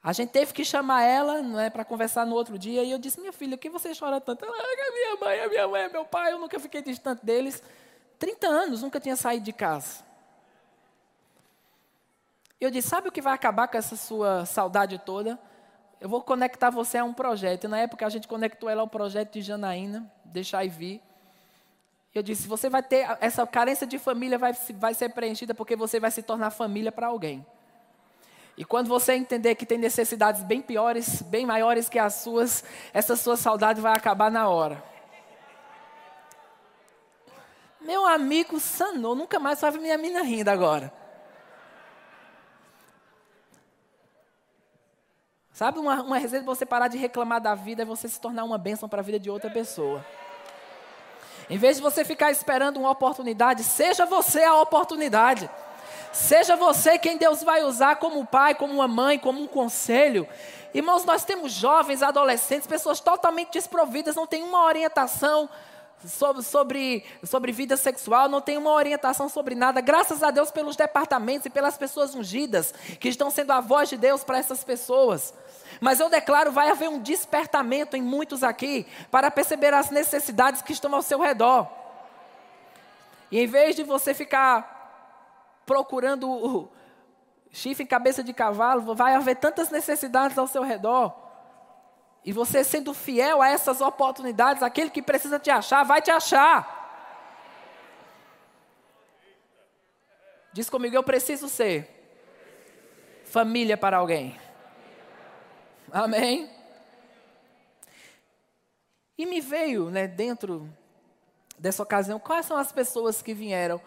A 0.03 0.13
gente 0.13 0.31
teve 0.31 0.53
que 0.53 0.65
chamar 0.65 1.03
ela 1.03 1.43
né, 1.43 1.71
para 1.71 1.85
conversar 1.85 2.27
no 2.27 2.35
outro 2.35 2.59
dia. 2.59 2.83
E 2.83 2.91
eu 2.91 2.99
disse: 2.99 3.21
Minha 3.21 3.33
filha, 3.33 3.57
que 3.57 3.69
você 3.69 3.93
chora 3.95 4.21
tanto? 4.21 4.45
Ela, 4.45 4.57
é 4.57 4.91
minha 4.93 5.17
mãe, 5.17 5.49
minha 5.49 5.69
mãe, 5.69 5.83
é 5.83 5.89
meu 5.89 6.05
pai. 6.05 6.33
Eu 6.33 6.39
nunca 6.39 6.59
fiquei 6.59 6.83
distante 6.83 7.25
deles. 7.25 7.63
30 8.19 8.47
anos, 8.47 8.83
nunca 8.83 8.99
tinha 8.99 9.17
saído 9.17 9.45
de 9.45 9.53
casa. 9.53 10.05
Eu 12.61 12.71
disse: 12.71 12.89
Sabe 12.89 13.09
o 13.09 13.13
que 13.13 13.23
vai 13.23 13.33
acabar 13.33 13.69
com 13.69 13.79
essa 13.79 13.97
sua 13.97 14.45
saudade 14.45 14.99
toda? 14.99 15.39
Eu 16.01 16.09
vou 16.09 16.23
conectar 16.23 16.71
você 16.71 16.99
a 16.99 17.05
um 17.05 17.13
projeto. 17.13 17.65
E 17.65 17.69
na 17.69 17.79
época 17.79 18.07
a 18.07 18.09
gente 18.09 18.29
conectou 18.29 18.69
ela 18.69 18.83
ao 18.83 18.89
projeto 18.89 19.33
de 19.33 19.43
Janaína, 19.43 20.11
Deixar 20.25 20.65
e 20.65 20.69
Vir. 20.69 21.03
Eu 22.15 22.23
disse: 22.23 22.49
Você 22.49 22.69
vai 22.69 22.83
ter. 22.83 23.07
Essa 23.21 23.47
carência 23.47 23.87
de 23.87 23.99
família 23.99 24.39
vai, 24.39 24.53
vai 24.75 24.95
ser 24.95 25.11
preenchida 25.11 25.55
porque 25.55 25.77
você 25.77 26.01
vai 26.01 26.11
se 26.11 26.23
tornar 26.23 26.51
família 26.51 26.91
para 26.91 27.07
alguém. 27.07 27.47
E 28.57 28.65
quando 28.65 28.89
você 28.89 29.13
entender 29.13 29.55
que 29.55 29.65
tem 29.65 29.79
necessidades 29.79 30.43
bem 30.43 30.61
piores, 30.61 31.23
bem 31.23 31.47
maiores 31.47 31.89
que 31.89 31.97
as 31.97 32.15
suas, 32.15 32.65
essa 32.93 33.15
sua 33.15 33.37
saudade 33.37 33.81
vai 33.81 33.93
acabar 33.93 34.33
na 34.33 34.49
hora. 34.49 34.83
Meu 37.89 38.05
amigo 38.05 38.61
sanou, 38.61 39.15
nunca 39.15 39.41
mais 39.41 39.63
ver 39.63 39.79
minha 39.81 39.97
mina 39.97 40.21
rindo 40.21 40.51
agora. 40.51 40.93
Sabe, 45.55 45.79
uma, 45.79 46.03
uma 46.03 46.19
resenha 46.19 46.43
de 46.43 46.47
você 46.47 46.67
parar 46.67 46.89
de 46.89 46.99
reclamar 46.99 47.41
da 47.41 47.55
vida 47.55 47.81
é 47.81 47.87
você 47.87 48.07
se 48.07 48.21
tornar 48.21 48.45
uma 48.45 48.59
bênção 48.59 48.91
para 48.91 49.01
a 49.01 49.03
vida 49.03 49.19
de 49.19 49.31
outra 49.31 49.49
pessoa. 49.49 50.05
Em 51.49 51.57
vez 51.57 51.77
de 51.77 51.83
você 51.83 52.05
ficar 52.05 52.31
esperando 52.31 52.79
uma 52.79 52.91
oportunidade, 52.91 53.65
seja 53.65 54.05
você 54.05 54.45
a 54.45 54.61
oportunidade. 54.61 55.49
Seja 56.13 56.57
você 56.57 56.99
quem 56.99 57.17
Deus 57.17 57.43
vai 57.43 57.65
usar 57.65 57.97
como 57.97 58.27
pai, 58.27 58.55
como 58.55 58.75
uma 58.75 58.87
mãe, 58.87 59.19
como 59.19 59.41
um 59.41 59.47
conselho. 59.47 60.29
Irmãos, 60.75 61.07
nós 61.07 61.25
temos 61.25 61.53
jovens, 61.53 62.03
adolescentes, 62.03 62.67
pessoas 62.67 63.01
totalmente 63.01 63.53
desprovidas, 63.53 64.15
não 64.15 64.27
tem 64.27 64.43
uma 64.43 64.67
orientação 64.67 65.49
sobre, 66.07 66.43
sobre, 66.43 67.05
sobre 67.25 67.53
vida 67.53 67.77
sexual, 67.77 68.29
não 68.29 68.41
tem 68.41 68.57
uma 68.57 68.73
orientação 68.73 69.29
sobre 69.29 69.55
nada. 69.55 69.81
Graças 69.81 70.23
a 70.23 70.31
Deus 70.31 70.51
pelos 70.51 70.77
departamentos 70.77 71.47
e 71.47 71.51
pelas 71.51 71.77
pessoas 71.77 72.15
ungidas, 72.15 72.73
que 73.01 73.09
estão 73.09 73.31
sendo 73.31 73.53
a 73.53 73.61
voz 73.61 73.89
de 73.89 73.97
Deus 73.97 74.23
para 74.23 74.39
essas 74.39 74.63
pessoas. 74.63 75.35
Mas 75.81 76.01
eu 76.01 76.09
declaro, 76.09 76.53
vai 76.53 76.71
haver 76.71 76.89
um 76.89 77.01
despertamento 77.01 77.97
em 77.97 78.03
muitos 78.03 78.43
aqui 78.43 78.87
para 79.11 79.31
perceber 79.31 79.75
as 79.75 79.91
necessidades 79.91 80.63
que 80.63 80.73
estão 80.73 80.95
ao 80.95 81.03
seu 81.03 81.21
redor. 81.21 81.69
E 83.31 83.41
em 83.41 83.47
vez 83.47 83.77
de 83.77 83.83
você 83.83 84.15
ficar 84.15 84.77
procurando 85.67 86.71
chifre 87.51 87.85
em 87.85 87.87
cabeça 87.87 88.23
de 88.23 88.33
cavalo, 88.33 88.95
vai 88.95 89.15
haver 89.15 89.37
tantas 89.37 89.71
necessidades 89.71 90.39
ao 90.39 90.47
seu 90.47 90.63
redor. 90.63 91.28
E 92.29 92.33
você 92.33 92.63
sendo 92.63 92.93
fiel 92.93 93.41
a 93.41 93.49
essas 93.49 93.81
oportunidades, 93.81 94.63
aquele 94.63 94.91
que 94.91 95.01
precisa 95.01 95.39
te 95.39 95.49
achar, 95.49 95.83
vai 95.83 96.03
te 96.03 96.11
achar. 96.11 96.77
Diz 100.53 100.69
comigo, 100.69 100.95
eu 100.95 101.03
preciso 101.03 101.49
ser 101.49 101.89
família 103.25 103.79
para 103.79 103.97
alguém. 103.97 104.39
Amém? 105.91 106.51
E 109.17 109.25
me 109.25 109.41
veio, 109.41 109.89
né, 109.89 110.07
dentro 110.07 110.69
dessa 111.59 111.83
ocasião, 111.83 112.21
quais 112.21 112.45
são 112.45 112.59
as 112.59 112.71
pessoas 112.71 113.23
que 113.23 113.33
vieram 113.33 113.81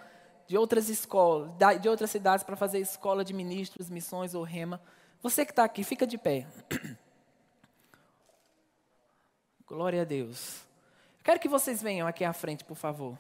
de 0.47 0.58
outras 0.58 0.89
escolas, 0.89 1.51
de 1.80 1.88
outras 1.88 2.10
cidades 2.10 2.43
para 2.43 2.56
fazer 2.56 2.80
escola 2.80 3.23
de 3.23 3.36
ministros, 3.36 3.88
missões 3.88 4.34
ou 4.34 4.41
rema. 4.41 4.82
Você 5.21 5.45
que 5.45 5.51
está 5.51 5.63
aqui, 5.63 5.84
fica 5.84 6.08
de 6.08 6.17
pé. 6.17 6.47
Glória 9.71 10.01
a 10.01 10.03
Deus. 10.03 10.65
Quero 11.23 11.39
que 11.39 11.47
vocês 11.47 11.81
venham 11.81 12.05
aqui 12.05 12.25
à 12.25 12.34
frente, 12.34 12.62
por 12.62 12.75
favor. 12.75 13.17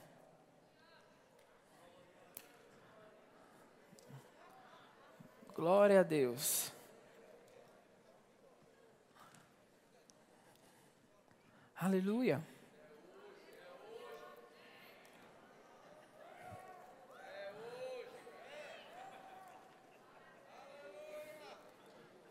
Glória 5.55 6.01
a 6.01 6.03
Deus. 6.03 6.73
Aleluia. 11.73 12.45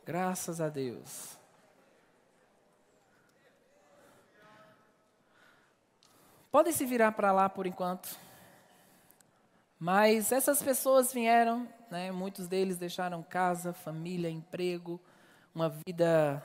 Graças 0.05 0.61
a 0.61 0.69
Deus. 0.69 1.40
Podem 6.51 6.73
se 6.73 6.85
virar 6.85 7.13
para 7.13 7.31
lá 7.31 7.49
por 7.49 7.65
enquanto. 7.65 8.19
Mas 9.79 10.33
essas 10.33 10.61
pessoas 10.63 11.13
vieram, 11.13 11.69
né, 11.91 12.11
muitos 12.11 12.49
deles 12.49 12.77
deixaram 12.77 13.23
casa, 13.23 13.73
família, 13.73 14.29
emprego, 14.29 15.01
uma 15.55 15.69
vida 15.69 16.43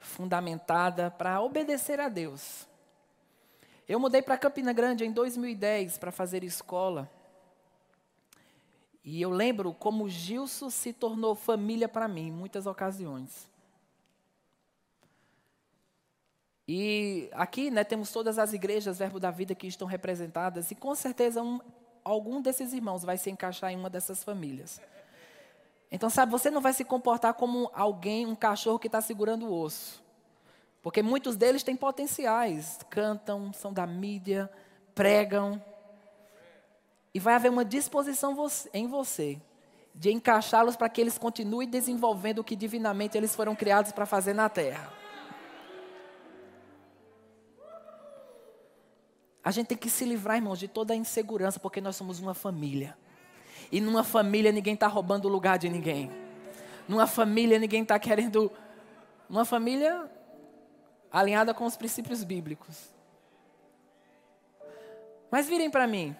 fundamentada 0.00 1.10
para 1.10 1.40
obedecer 1.40 2.00
a 2.00 2.08
Deus. 2.08 2.66
Eu 3.86 4.00
mudei 4.00 4.22
para 4.22 4.38
Campina 4.38 4.72
Grande 4.72 5.04
em 5.04 5.12
2010 5.12 5.98
para 5.98 6.10
fazer 6.10 6.42
escola. 6.42 7.10
E 9.04 9.20
eu 9.20 9.28
lembro 9.28 9.74
como 9.74 10.08
Gilson 10.08 10.70
se 10.70 10.94
tornou 10.94 11.34
família 11.34 11.88
para 11.88 12.08
mim 12.08 12.28
em 12.28 12.32
muitas 12.32 12.66
ocasiões. 12.66 13.46
E 16.66 17.28
aqui 17.32 17.70
né, 17.70 17.84
temos 17.84 18.10
todas 18.10 18.38
as 18.38 18.52
igrejas 18.52 18.98
Verbo 18.98 19.20
da 19.20 19.30
Vida 19.30 19.54
que 19.54 19.66
estão 19.66 19.86
representadas, 19.86 20.70
e 20.70 20.74
com 20.74 20.94
certeza 20.94 21.42
um, 21.42 21.60
algum 22.02 22.40
desses 22.40 22.72
irmãos 22.72 23.04
vai 23.04 23.18
se 23.18 23.30
encaixar 23.30 23.70
em 23.70 23.76
uma 23.76 23.90
dessas 23.90 24.24
famílias. 24.24 24.80
Então, 25.90 26.10
sabe, 26.10 26.32
você 26.32 26.50
não 26.50 26.60
vai 26.60 26.72
se 26.72 26.84
comportar 26.84 27.34
como 27.34 27.70
alguém, 27.72 28.26
um 28.26 28.34
cachorro 28.34 28.78
que 28.78 28.88
está 28.88 29.00
segurando 29.00 29.46
o 29.46 29.52
osso. 29.52 30.02
Porque 30.82 31.02
muitos 31.02 31.36
deles 31.36 31.62
têm 31.62 31.76
potenciais, 31.76 32.80
cantam, 32.90 33.52
são 33.52 33.72
da 33.72 33.86
mídia, 33.86 34.50
pregam, 34.94 35.62
e 37.14 37.20
vai 37.20 37.34
haver 37.34 37.50
uma 37.50 37.64
disposição 37.64 38.36
em 38.72 38.88
você 38.88 39.40
de 39.94 40.10
encaixá-los 40.10 40.74
para 40.74 40.88
que 40.88 41.00
eles 41.00 41.16
continuem 41.16 41.68
desenvolvendo 41.68 42.40
o 42.40 42.44
que 42.44 42.56
divinamente 42.56 43.16
eles 43.16 43.34
foram 43.34 43.54
criados 43.54 43.92
para 43.92 44.04
fazer 44.04 44.34
na 44.34 44.48
terra. 44.48 45.03
A 49.44 49.50
gente 49.50 49.66
tem 49.66 49.76
que 49.76 49.90
se 49.90 50.06
livrar, 50.06 50.36
irmãos, 50.36 50.58
de 50.58 50.66
toda 50.66 50.94
a 50.94 50.96
insegurança, 50.96 51.60
porque 51.60 51.80
nós 51.80 51.94
somos 51.94 52.18
uma 52.18 52.32
família. 52.32 52.96
E 53.70 53.78
numa 53.78 54.02
família 54.02 54.50
ninguém 54.50 54.72
está 54.72 54.86
roubando 54.86 55.26
o 55.26 55.28
lugar 55.28 55.58
de 55.58 55.68
ninguém. 55.68 56.10
Numa 56.88 57.06
família 57.06 57.58
ninguém 57.58 57.82
está 57.82 57.98
querendo. 57.98 58.50
Uma 59.28 59.44
família 59.44 60.10
alinhada 61.12 61.52
com 61.52 61.66
os 61.66 61.76
princípios 61.76 62.24
bíblicos. 62.24 62.94
Mas 65.30 65.46
virem 65.46 65.70
para 65.70 65.86
mim. 65.86 66.16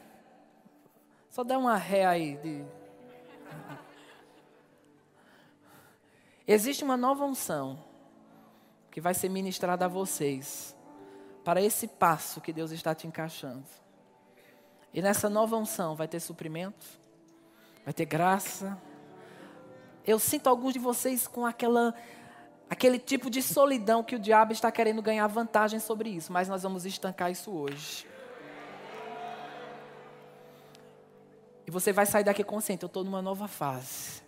Só 1.30 1.42
dá 1.42 1.58
uma 1.58 1.76
ré 1.76 2.04
aí. 2.04 2.36
De... 2.36 2.64
Existe 6.46 6.84
uma 6.84 6.96
nova 6.96 7.24
unção 7.24 7.82
que 8.90 9.00
vai 9.00 9.14
ser 9.14 9.30
ministrada 9.30 9.86
a 9.86 9.88
vocês 9.88 10.76
para 11.44 11.60
esse 11.60 11.86
passo 11.86 12.40
que 12.40 12.52
Deus 12.52 12.70
está 12.70 12.94
te 12.94 13.06
encaixando. 13.06 13.64
E 14.92 15.02
nessa 15.02 15.28
nova 15.28 15.56
unção 15.56 15.94
vai 15.94 16.08
ter 16.08 16.20
suprimento, 16.20 16.86
vai 17.84 17.92
ter 17.92 18.06
graça. 18.06 18.80
Eu 20.06 20.18
sinto 20.18 20.48
alguns 20.48 20.72
de 20.72 20.78
vocês 20.78 21.26
com 21.26 21.44
aquela 21.44 21.94
aquele 22.68 22.98
tipo 22.98 23.28
de 23.28 23.42
solidão 23.42 24.02
que 24.02 24.16
o 24.16 24.18
diabo 24.18 24.52
está 24.52 24.72
querendo 24.72 25.02
ganhar 25.02 25.26
vantagem 25.26 25.78
sobre 25.78 26.08
isso, 26.08 26.32
mas 26.32 26.48
nós 26.48 26.62
vamos 26.62 26.86
estancar 26.86 27.30
isso 27.30 27.52
hoje. 27.52 28.06
E 31.66 31.70
você 31.70 31.92
vai 31.92 32.06
sair 32.06 32.24
daqui 32.24 32.42
consciente, 32.42 32.82
eu 32.82 32.88
estou 32.88 33.04
numa 33.04 33.22
nova 33.22 33.46
fase. 33.46 34.22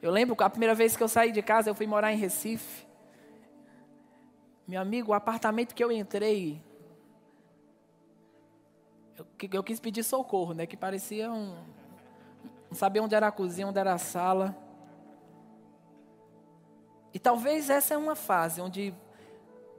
Eu 0.00 0.10
lembro 0.10 0.36
que 0.36 0.42
a 0.42 0.50
primeira 0.50 0.74
vez 0.74 0.96
que 0.96 1.02
eu 1.02 1.08
saí 1.08 1.32
de 1.32 1.42
casa, 1.42 1.70
eu 1.70 1.74
fui 1.74 1.86
morar 1.86 2.12
em 2.12 2.16
Recife. 2.16 2.85
Meu 4.66 4.80
amigo, 4.80 5.12
o 5.12 5.14
apartamento 5.14 5.74
que 5.74 5.84
eu 5.84 5.92
entrei, 5.92 6.60
eu, 9.16 9.26
eu 9.52 9.62
quis 9.62 9.78
pedir 9.78 10.02
socorro, 10.02 10.54
né? 10.54 10.66
Que 10.66 10.76
parecia 10.76 11.30
um. 11.30 11.56
Não 12.68 12.76
sabia 12.76 13.00
onde 13.00 13.14
era 13.14 13.28
a 13.28 13.32
cozinha, 13.32 13.68
onde 13.68 13.78
era 13.78 13.94
a 13.94 13.98
sala. 13.98 14.56
E 17.14 17.18
talvez 17.18 17.70
essa 17.70 17.94
é 17.94 17.96
uma 17.96 18.16
fase 18.16 18.60
onde 18.60 18.92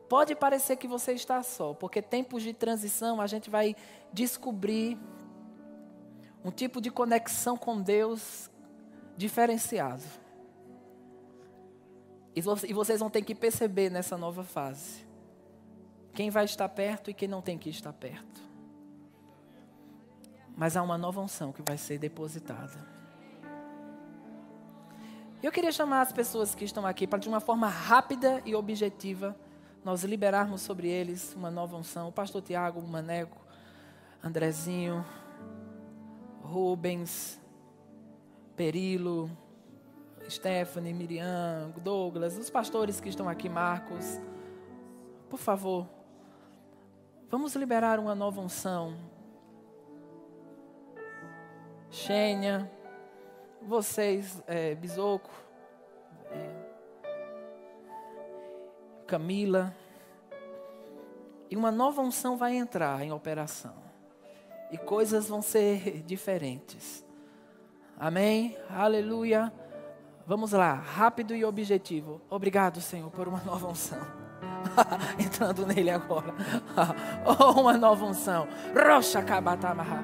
pode 0.08 0.34
parecer 0.36 0.78
que 0.78 0.88
você 0.88 1.12
está 1.12 1.44
só, 1.44 1.74
porque 1.74 2.02
tempos 2.02 2.42
de 2.42 2.54
transição 2.54 3.20
a 3.20 3.28
gente 3.28 3.50
vai 3.50 3.76
descobrir 4.14 4.98
um 6.44 6.50
tipo 6.50 6.80
de 6.80 6.90
conexão 6.90 7.58
com 7.58 7.82
Deus 7.82 8.50
diferenciado. 9.18 10.04
E 12.38 12.72
vocês 12.72 13.00
vão 13.00 13.10
ter 13.10 13.24
que 13.24 13.34
perceber 13.34 13.90
nessa 13.90 14.16
nova 14.16 14.44
fase 14.44 15.08
quem 16.14 16.30
vai 16.30 16.46
estar 16.46 16.70
perto 16.70 17.10
e 17.10 17.14
quem 17.14 17.28
não 17.28 17.42
tem 17.42 17.58
que 17.58 17.68
estar 17.68 17.92
perto. 17.94 18.42
Mas 20.56 20.78
há 20.78 20.84
uma 20.84 21.00
nova 21.00 21.20
unção 21.20 21.52
que 21.52 21.64
vai 21.64 21.80
ser 21.80 21.98
depositada. 21.98 22.78
Eu 25.42 25.52
queria 25.52 25.72
chamar 25.72 26.02
as 26.02 26.12
pessoas 26.12 26.54
que 26.54 26.64
estão 26.64 26.86
aqui 26.86 27.08
para, 27.08 27.18
de 27.18 27.28
uma 27.28 27.40
forma 27.40 27.68
rápida 27.68 28.40
e 28.46 28.54
objetiva, 28.54 29.36
nós 29.84 30.04
liberarmos 30.04 30.62
sobre 30.62 30.90
eles 30.90 31.34
uma 31.36 31.50
nova 31.50 31.76
unção. 31.76 32.08
O 32.08 32.12
pastor 32.12 32.44
Tiago, 32.44 32.80
o 32.80 32.88
Maneco, 32.88 33.44
Andrezinho, 34.24 35.04
Rubens, 36.44 37.42
Perilo, 38.56 39.28
Stephanie, 40.30 40.94
Miriam, 40.94 41.74
Douglas, 41.82 42.38
os 42.38 42.50
pastores 42.50 43.00
que 43.00 43.10
estão 43.10 43.30
aqui, 43.30 43.48
Marcos, 43.48 44.20
por 45.30 45.40
favor, 45.40 45.88
vamos 47.30 47.56
liberar 47.56 48.00
uma 48.00 48.14
nova 48.14 48.42
unção. 48.42 48.98
Xênia, 51.90 52.70
vocês, 53.62 54.44
é, 54.46 54.76
Bisoco, 54.76 55.32
é, 56.32 56.68
Camila, 59.08 59.74
e 61.50 61.56
uma 61.56 61.72
nova 61.72 62.02
unção 62.02 62.36
vai 62.36 62.56
entrar 62.56 63.02
em 63.02 63.12
operação. 63.12 63.76
E 64.70 64.78
coisas 64.78 65.30
vão 65.30 65.42
ser 65.42 66.02
diferentes. 66.04 67.06
Amém? 67.98 68.58
Aleluia. 68.70 69.52
Vamos 70.28 70.52
lá, 70.52 70.74
rápido 70.74 71.34
e 71.34 71.46
objetivo. 71.46 72.20
Obrigado, 72.30 72.82
Senhor, 72.82 73.10
por 73.10 73.30
uma 73.30 73.40
nova 73.48 73.66
unção. 73.70 74.06
Entrando 75.18 75.66
nele 75.66 75.90
agora. 75.90 76.34
oh, 77.40 77.62
uma 77.62 77.78
nova 77.78 78.04
unção. 78.04 78.46
Rocha 78.76 79.22
kabatamaha. 79.22 80.04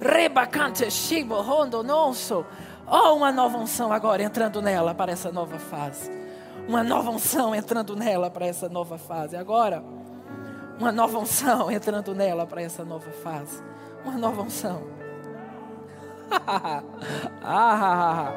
Rebacante 0.00 0.90
shibo 0.90 1.40
rondo 1.40 1.80
nosso. 1.84 2.44
Oh, 2.88 3.14
uma 3.14 3.30
nova 3.30 3.56
unção 3.56 3.92
agora 3.92 4.20
entrando 4.24 4.60
nela 4.60 4.96
para 4.96 5.12
essa 5.12 5.30
nova 5.30 5.56
fase. 5.60 6.10
Uma 6.66 6.82
nova 6.82 7.10
unção 7.10 7.54
entrando 7.54 7.94
nela 7.94 8.28
para 8.28 8.46
essa 8.46 8.68
nova 8.68 8.98
fase. 8.98 9.36
Agora, 9.36 9.84
uma 10.76 10.90
nova 10.90 11.18
unção 11.20 11.70
entrando 11.70 12.16
nela 12.16 12.44
para 12.48 12.62
essa 12.62 12.84
nova 12.84 13.12
fase. 13.12 13.62
Uma 14.04 14.18
nova 14.18 14.42
unção. 14.42 14.82
ah, 16.32 16.82
ah, 17.44 18.32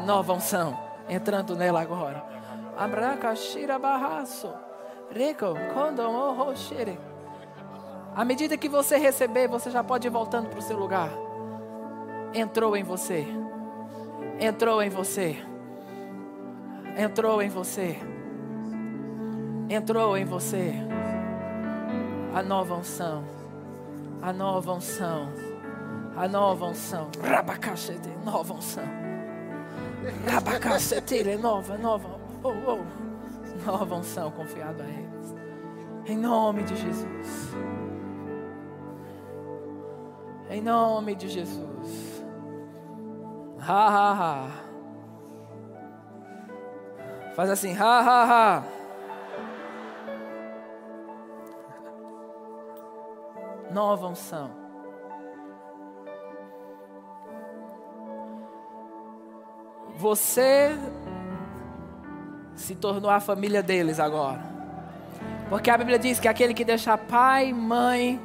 nova 0.00 0.34
unção 0.34 0.78
entrando 1.08 1.56
nela 1.56 1.80
agora. 1.80 2.22
Abracashira 2.76 3.78
barraço. 3.78 4.52
Rico, 5.10 5.46
quando 5.72 6.02
shire. 6.54 6.98
À 8.14 8.24
medida 8.24 8.56
que 8.56 8.68
você 8.68 8.98
receber, 8.98 9.48
você 9.48 9.70
já 9.70 9.82
pode 9.82 10.06
ir 10.06 10.10
voltando 10.10 10.48
para 10.48 10.58
o 10.58 10.62
seu 10.62 10.78
lugar. 10.78 11.10
Entrou 12.34 12.76
em 12.76 12.82
você. 12.82 13.26
Entrou 14.38 14.82
em 14.82 14.90
você. 14.90 15.42
Entrou 16.96 17.42
em 17.42 17.48
você. 17.48 17.98
Entrou 19.70 20.16
em 20.16 20.24
você. 20.24 20.74
A 22.34 22.42
nova 22.42 22.74
unção. 22.74 23.24
A 24.20 24.32
nova 24.32 24.72
unção. 24.72 25.28
A 26.16 26.28
nova 26.28 26.66
unção. 26.66 27.08
Rabacachete, 27.22 28.10
nova 28.24 28.54
unção. 28.54 29.05
Rabacacetele, 30.26 31.36
nova, 31.36 31.76
nova. 31.76 32.20
Oh, 32.42 32.50
oh. 32.50 33.06
Nova 33.64 33.96
unção 33.96 34.30
confiada 34.30 34.84
a 34.84 34.86
eles. 34.86 35.34
Em 36.06 36.16
nome 36.16 36.62
de 36.62 36.76
Jesus. 36.76 37.54
Em 40.48 40.60
nome 40.62 41.14
de 41.16 41.28
Jesus. 41.28 42.24
Ha, 43.58 43.88
ha, 43.88 44.12
ha. 44.12 44.48
Faz 47.34 47.50
assim, 47.50 47.74
ha, 47.74 48.00
ha, 48.00 48.24
ha. 48.24 48.64
Nova 53.72 54.06
unção. 54.06 54.65
Você 59.98 60.76
se 62.54 62.74
tornou 62.74 63.10
a 63.10 63.18
família 63.18 63.62
deles 63.62 63.98
agora. 63.98 64.42
Porque 65.48 65.70
a 65.70 65.78
Bíblia 65.78 65.98
diz 65.98 66.20
que 66.20 66.28
aquele 66.28 66.52
que 66.52 66.64
deixar 66.64 66.98
pai, 66.98 67.52
mãe, 67.52 68.20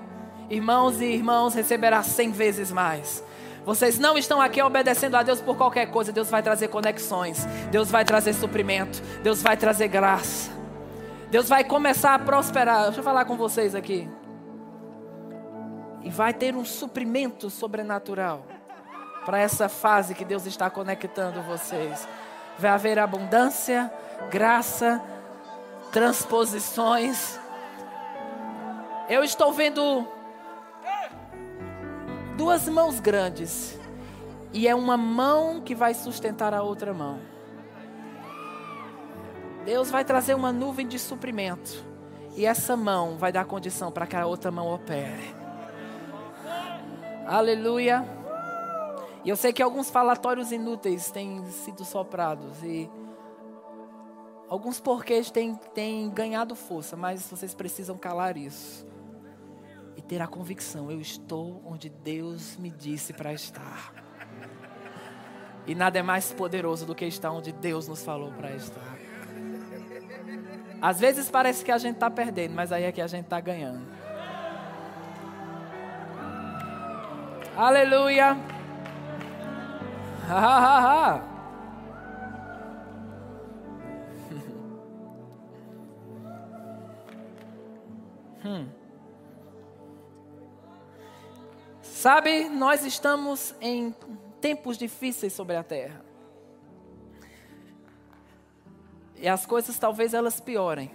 irmãos 0.50 1.00
e 1.00 1.06
irmãos 1.06 1.54
receberá 1.54 2.04
cem 2.04 2.32
vezes 2.32 2.72
mais. 2.72 3.24
Vocês 3.64 4.00
não 4.00 4.18
estão 4.18 4.42
aqui 4.42 4.62
obedecendo 4.62 5.16
a 5.16 5.24
Deus 5.24 5.40
por 5.40 5.56
qualquer 5.56 5.86
coisa. 5.92 6.12
Deus 6.12 6.30
vai 6.30 6.42
trazer 6.42 6.68
conexões. 6.68 7.46
Deus 7.70 7.90
vai 7.90 8.04
trazer 8.04 8.34
suprimento. 8.34 9.02
Deus 9.24 9.42
vai 9.42 9.56
trazer 9.56 9.88
graça. 9.88 10.52
Deus 11.30 11.48
vai 11.48 11.64
começar 11.64 12.16
a 12.16 12.20
prosperar. 12.20 12.86
Deixa 12.86 13.00
eu 13.00 13.04
falar 13.04 13.24
com 13.26 13.38
vocês 13.38 13.76
aqui. 13.76 14.10
E 16.04 16.10
vai 16.10 16.34
ter 16.34 16.56
um 16.56 16.66
suprimento 16.66 17.50
sobrenatural 17.50 18.51
para 19.26 19.40
essa 19.40 19.70
fase 19.70 20.16
que 20.16 20.26
Deus 20.26 20.46
está 20.46 20.70
conectando 20.70 21.42
vocês. 21.42 22.08
Vai 22.58 22.72
haver 22.72 23.00
abundância, 23.00 23.92
graça, 24.30 25.02
transposições. 25.92 27.40
Eu 29.10 29.24
estou 29.24 29.52
vendo 29.52 30.08
duas 32.38 32.68
mãos 32.68 33.00
grandes 33.00 33.80
e 34.54 34.68
é 34.68 34.76
uma 34.76 34.98
mão 34.98 35.62
que 35.62 35.76
vai 35.76 35.94
sustentar 35.94 36.54
a 36.54 36.62
outra 36.62 36.94
mão. 36.94 37.20
Deus 39.66 39.92
vai 39.92 40.04
trazer 40.04 40.34
uma 40.34 40.52
nuvem 40.52 40.88
de 40.88 40.98
suprimento 40.98 41.86
e 42.36 42.46
essa 42.46 42.76
mão 42.76 43.18
vai 43.18 43.32
dar 43.32 43.46
condição 43.46 43.92
para 43.92 44.08
que 44.08 44.16
a 44.16 44.26
outra 44.26 44.50
mão 44.50 44.74
opere. 44.74 45.36
Aleluia. 47.28 48.21
E 49.24 49.30
eu 49.30 49.36
sei 49.36 49.54
que 49.54 49.62
alguns 49.62 49.90
falatórios 49.90 50.52
inúteis 50.52 51.12
têm 51.12 51.46
sido 51.52 51.86
soprados 51.86 52.64
e 52.64 52.90
alguns 54.50 54.80
porquês 54.80 55.30
têm, 55.30 55.56
têm 55.76 56.10
ganhado 56.10 56.56
força, 56.56 56.98
mas 56.98 57.30
vocês 57.30 57.54
precisam 57.54 57.98
calar 57.98 58.36
isso 58.36 58.86
e 59.96 60.02
ter 60.02 60.22
a 60.22 60.28
convicção: 60.28 60.90
eu 60.90 61.00
estou 61.00 61.62
onde 61.66 61.88
Deus 61.88 62.58
me 62.58 62.72
disse 62.72 63.14
para 63.14 63.32
estar. 63.32 63.94
E 65.68 65.76
nada 65.76 66.00
é 66.00 66.02
mais 66.02 66.34
poderoso 66.34 66.88
do 66.88 66.96
que 66.96 67.06
estar 67.06 67.32
onde 67.32 67.52
Deus 67.52 67.88
nos 67.88 68.04
falou 68.04 68.32
para 68.32 68.52
estar. 68.56 68.98
Às 70.82 71.00
vezes 71.00 71.30
parece 71.30 71.64
que 71.64 71.72
a 71.72 71.78
gente 71.78 71.96
está 71.96 72.10
perdendo, 72.10 72.56
mas 72.56 72.72
aí 72.72 72.84
é 72.84 72.92
que 72.92 73.02
a 73.02 73.06
gente 73.06 73.26
está 73.26 73.40
ganhando. 73.40 73.86
Aleluia. 77.56 78.61
Hum. 88.44 88.68
Sabe, 91.84 92.50
nós 92.50 92.84
estamos 92.84 93.54
em 93.62 93.96
tempos 94.40 94.76
difíceis 94.80 95.32
sobre 95.32 95.56
a 95.56 95.64
terra. 95.64 96.04
E 99.16 99.28
as 99.28 99.46
coisas 99.46 99.78
talvez 99.78 100.16
elas 100.16 100.40
piorem. 100.40 100.90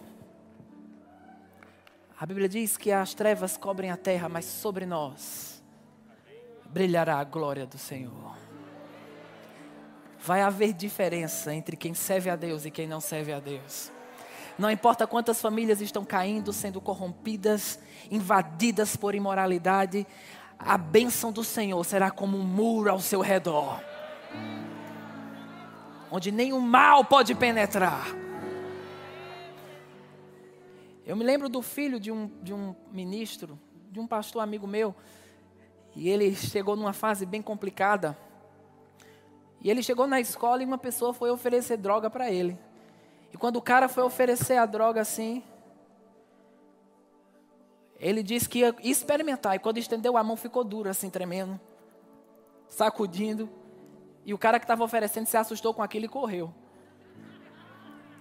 A 2.18 2.27
Bíblia 2.27 2.49
diz 2.49 2.77
que 2.77 2.90
as 2.90 3.14
trevas 3.14 3.57
cobrem 3.57 3.92
a 3.92 3.96
terra, 3.96 4.29
mas 4.29 4.44
sobre 4.44 4.85
nós 4.85 5.62
brilhará 6.64 7.20
a 7.20 7.25
glória 7.25 7.64
do 7.64 7.79
Senhor 7.79 8.45
vai 10.26 10.42
haver 10.42 10.72
diferença 10.72 11.54
entre 11.54 11.76
quem 11.76 11.94
serve 11.94 12.28
a 12.28 12.34
Deus 12.34 12.64
e 12.64 12.70
quem 12.70 12.88
não 12.88 13.01
serve 13.01 13.32
a 13.32 13.38
Deus. 13.38 13.92
Não 14.59 14.68
importa 14.68 15.07
quantas 15.07 15.40
famílias 15.40 15.80
estão 15.80 16.05
caindo, 16.05 16.53
sendo 16.53 16.80
corrompidas, 16.80 17.78
invadidas 18.11 18.96
por 18.96 19.14
imoralidade, 19.14 20.05
a 20.59 20.76
bênção 20.76 21.30
do 21.30 21.44
Senhor 21.44 21.82
será 21.84 22.11
como 22.11 22.36
um 22.36 22.42
muro 22.42 22.90
ao 22.90 22.98
seu 22.98 23.20
redor, 23.20 23.80
onde 26.11 26.32
nenhum 26.32 26.61
mal 26.61 27.05
pode 27.05 27.32
penetrar. 27.34 28.07
Eu 31.05 31.14
me 31.14 31.22
lembro 31.22 31.48
do 31.48 31.62
filho 31.62 32.01
de 32.01 32.11
um, 32.11 32.28
de 32.42 32.53
um 32.53 32.74
ministro, 32.90 33.57
de 33.92 34.01
um 34.01 34.09
pastor 34.09 34.42
amigo 34.42 34.66
meu, 34.66 34.92
e 35.94 36.09
ele 36.09 36.34
chegou 36.34 36.74
numa 36.74 36.92
fase 36.92 37.24
bem 37.24 37.40
complicada. 37.40 38.26
E 39.66 39.70
ele 39.70 39.82
chegou 39.82 40.06
na 40.06 40.20
escola 40.20 40.62
e 40.62 40.64
uma 40.64 40.78
pessoa 40.78 41.12
foi 41.12 41.28
oferecer 41.28 41.76
droga 41.76 42.08
para 42.08 42.30
ele. 42.30 42.56
E 43.34 43.36
quando 43.36 43.56
o 43.56 43.60
cara 43.60 43.88
foi 43.88 44.04
oferecer 44.04 44.56
a 44.58 44.64
droga 44.64 45.00
assim, 45.00 45.42
ele 47.98 48.22
disse 48.22 48.48
que 48.48 48.60
ia 48.60 48.72
experimentar. 48.84 49.56
E 49.56 49.58
quando 49.58 49.78
estendeu 49.78 50.16
a 50.16 50.22
mão, 50.22 50.36
ficou 50.36 50.62
duro, 50.62 50.88
assim, 50.88 51.10
tremendo, 51.10 51.58
sacudindo. 52.68 53.50
E 54.24 54.32
o 54.32 54.38
cara 54.38 54.60
que 54.60 54.64
estava 54.64 54.84
oferecendo 54.84 55.26
se 55.26 55.36
assustou 55.36 55.74
com 55.74 55.82
aquilo 55.82 56.04
e 56.04 56.08
correu. 56.08 56.54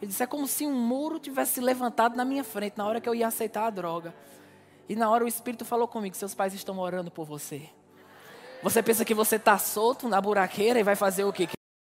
Ele 0.01 0.07
disse: 0.07 0.23
é 0.23 0.25
como 0.25 0.47
se 0.47 0.65
um 0.65 0.73
muro 0.73 1.19
tivesse 1.19 1.61
levantado 1.61 2.15
na 2.15 2.25
minha 2.25 2.43
frente 2.43 2.75
na 2.75 2.87
hora 2.87 2.99
que 2.99 3.07
eu 3.07 3.13
ia 3.13 3.27
aceitar 3.27 3.67
a 3.67 3.69
droga. 3.69 4.15
E 4.89 4.95
na 4.95 5.11
hora 5.11 5.23
o 5.23 5.27
Espírito 5.27 5.63
falou 5.63 5.87
comigo: 5.87 6.15
seus 6.15 6.33
pais 6.33 6.55
estão 6.55 6.79
orando 6.79 7.11
por 7.11 7.23
você. 7.23 7.69
Você 8.61 8.81
pensa 8.81 9.05
que 9.05 9.13
você 9.13 9.35
está 9.35 9.57
solto 9.57 10.07
na 10.07 10.19
buraqueira 10.19 10.79
e 10.79 10.83
vai 10.83 10.95
fazer 10.95 11.23
o 11.23 11.33
quê? 11.33 11.47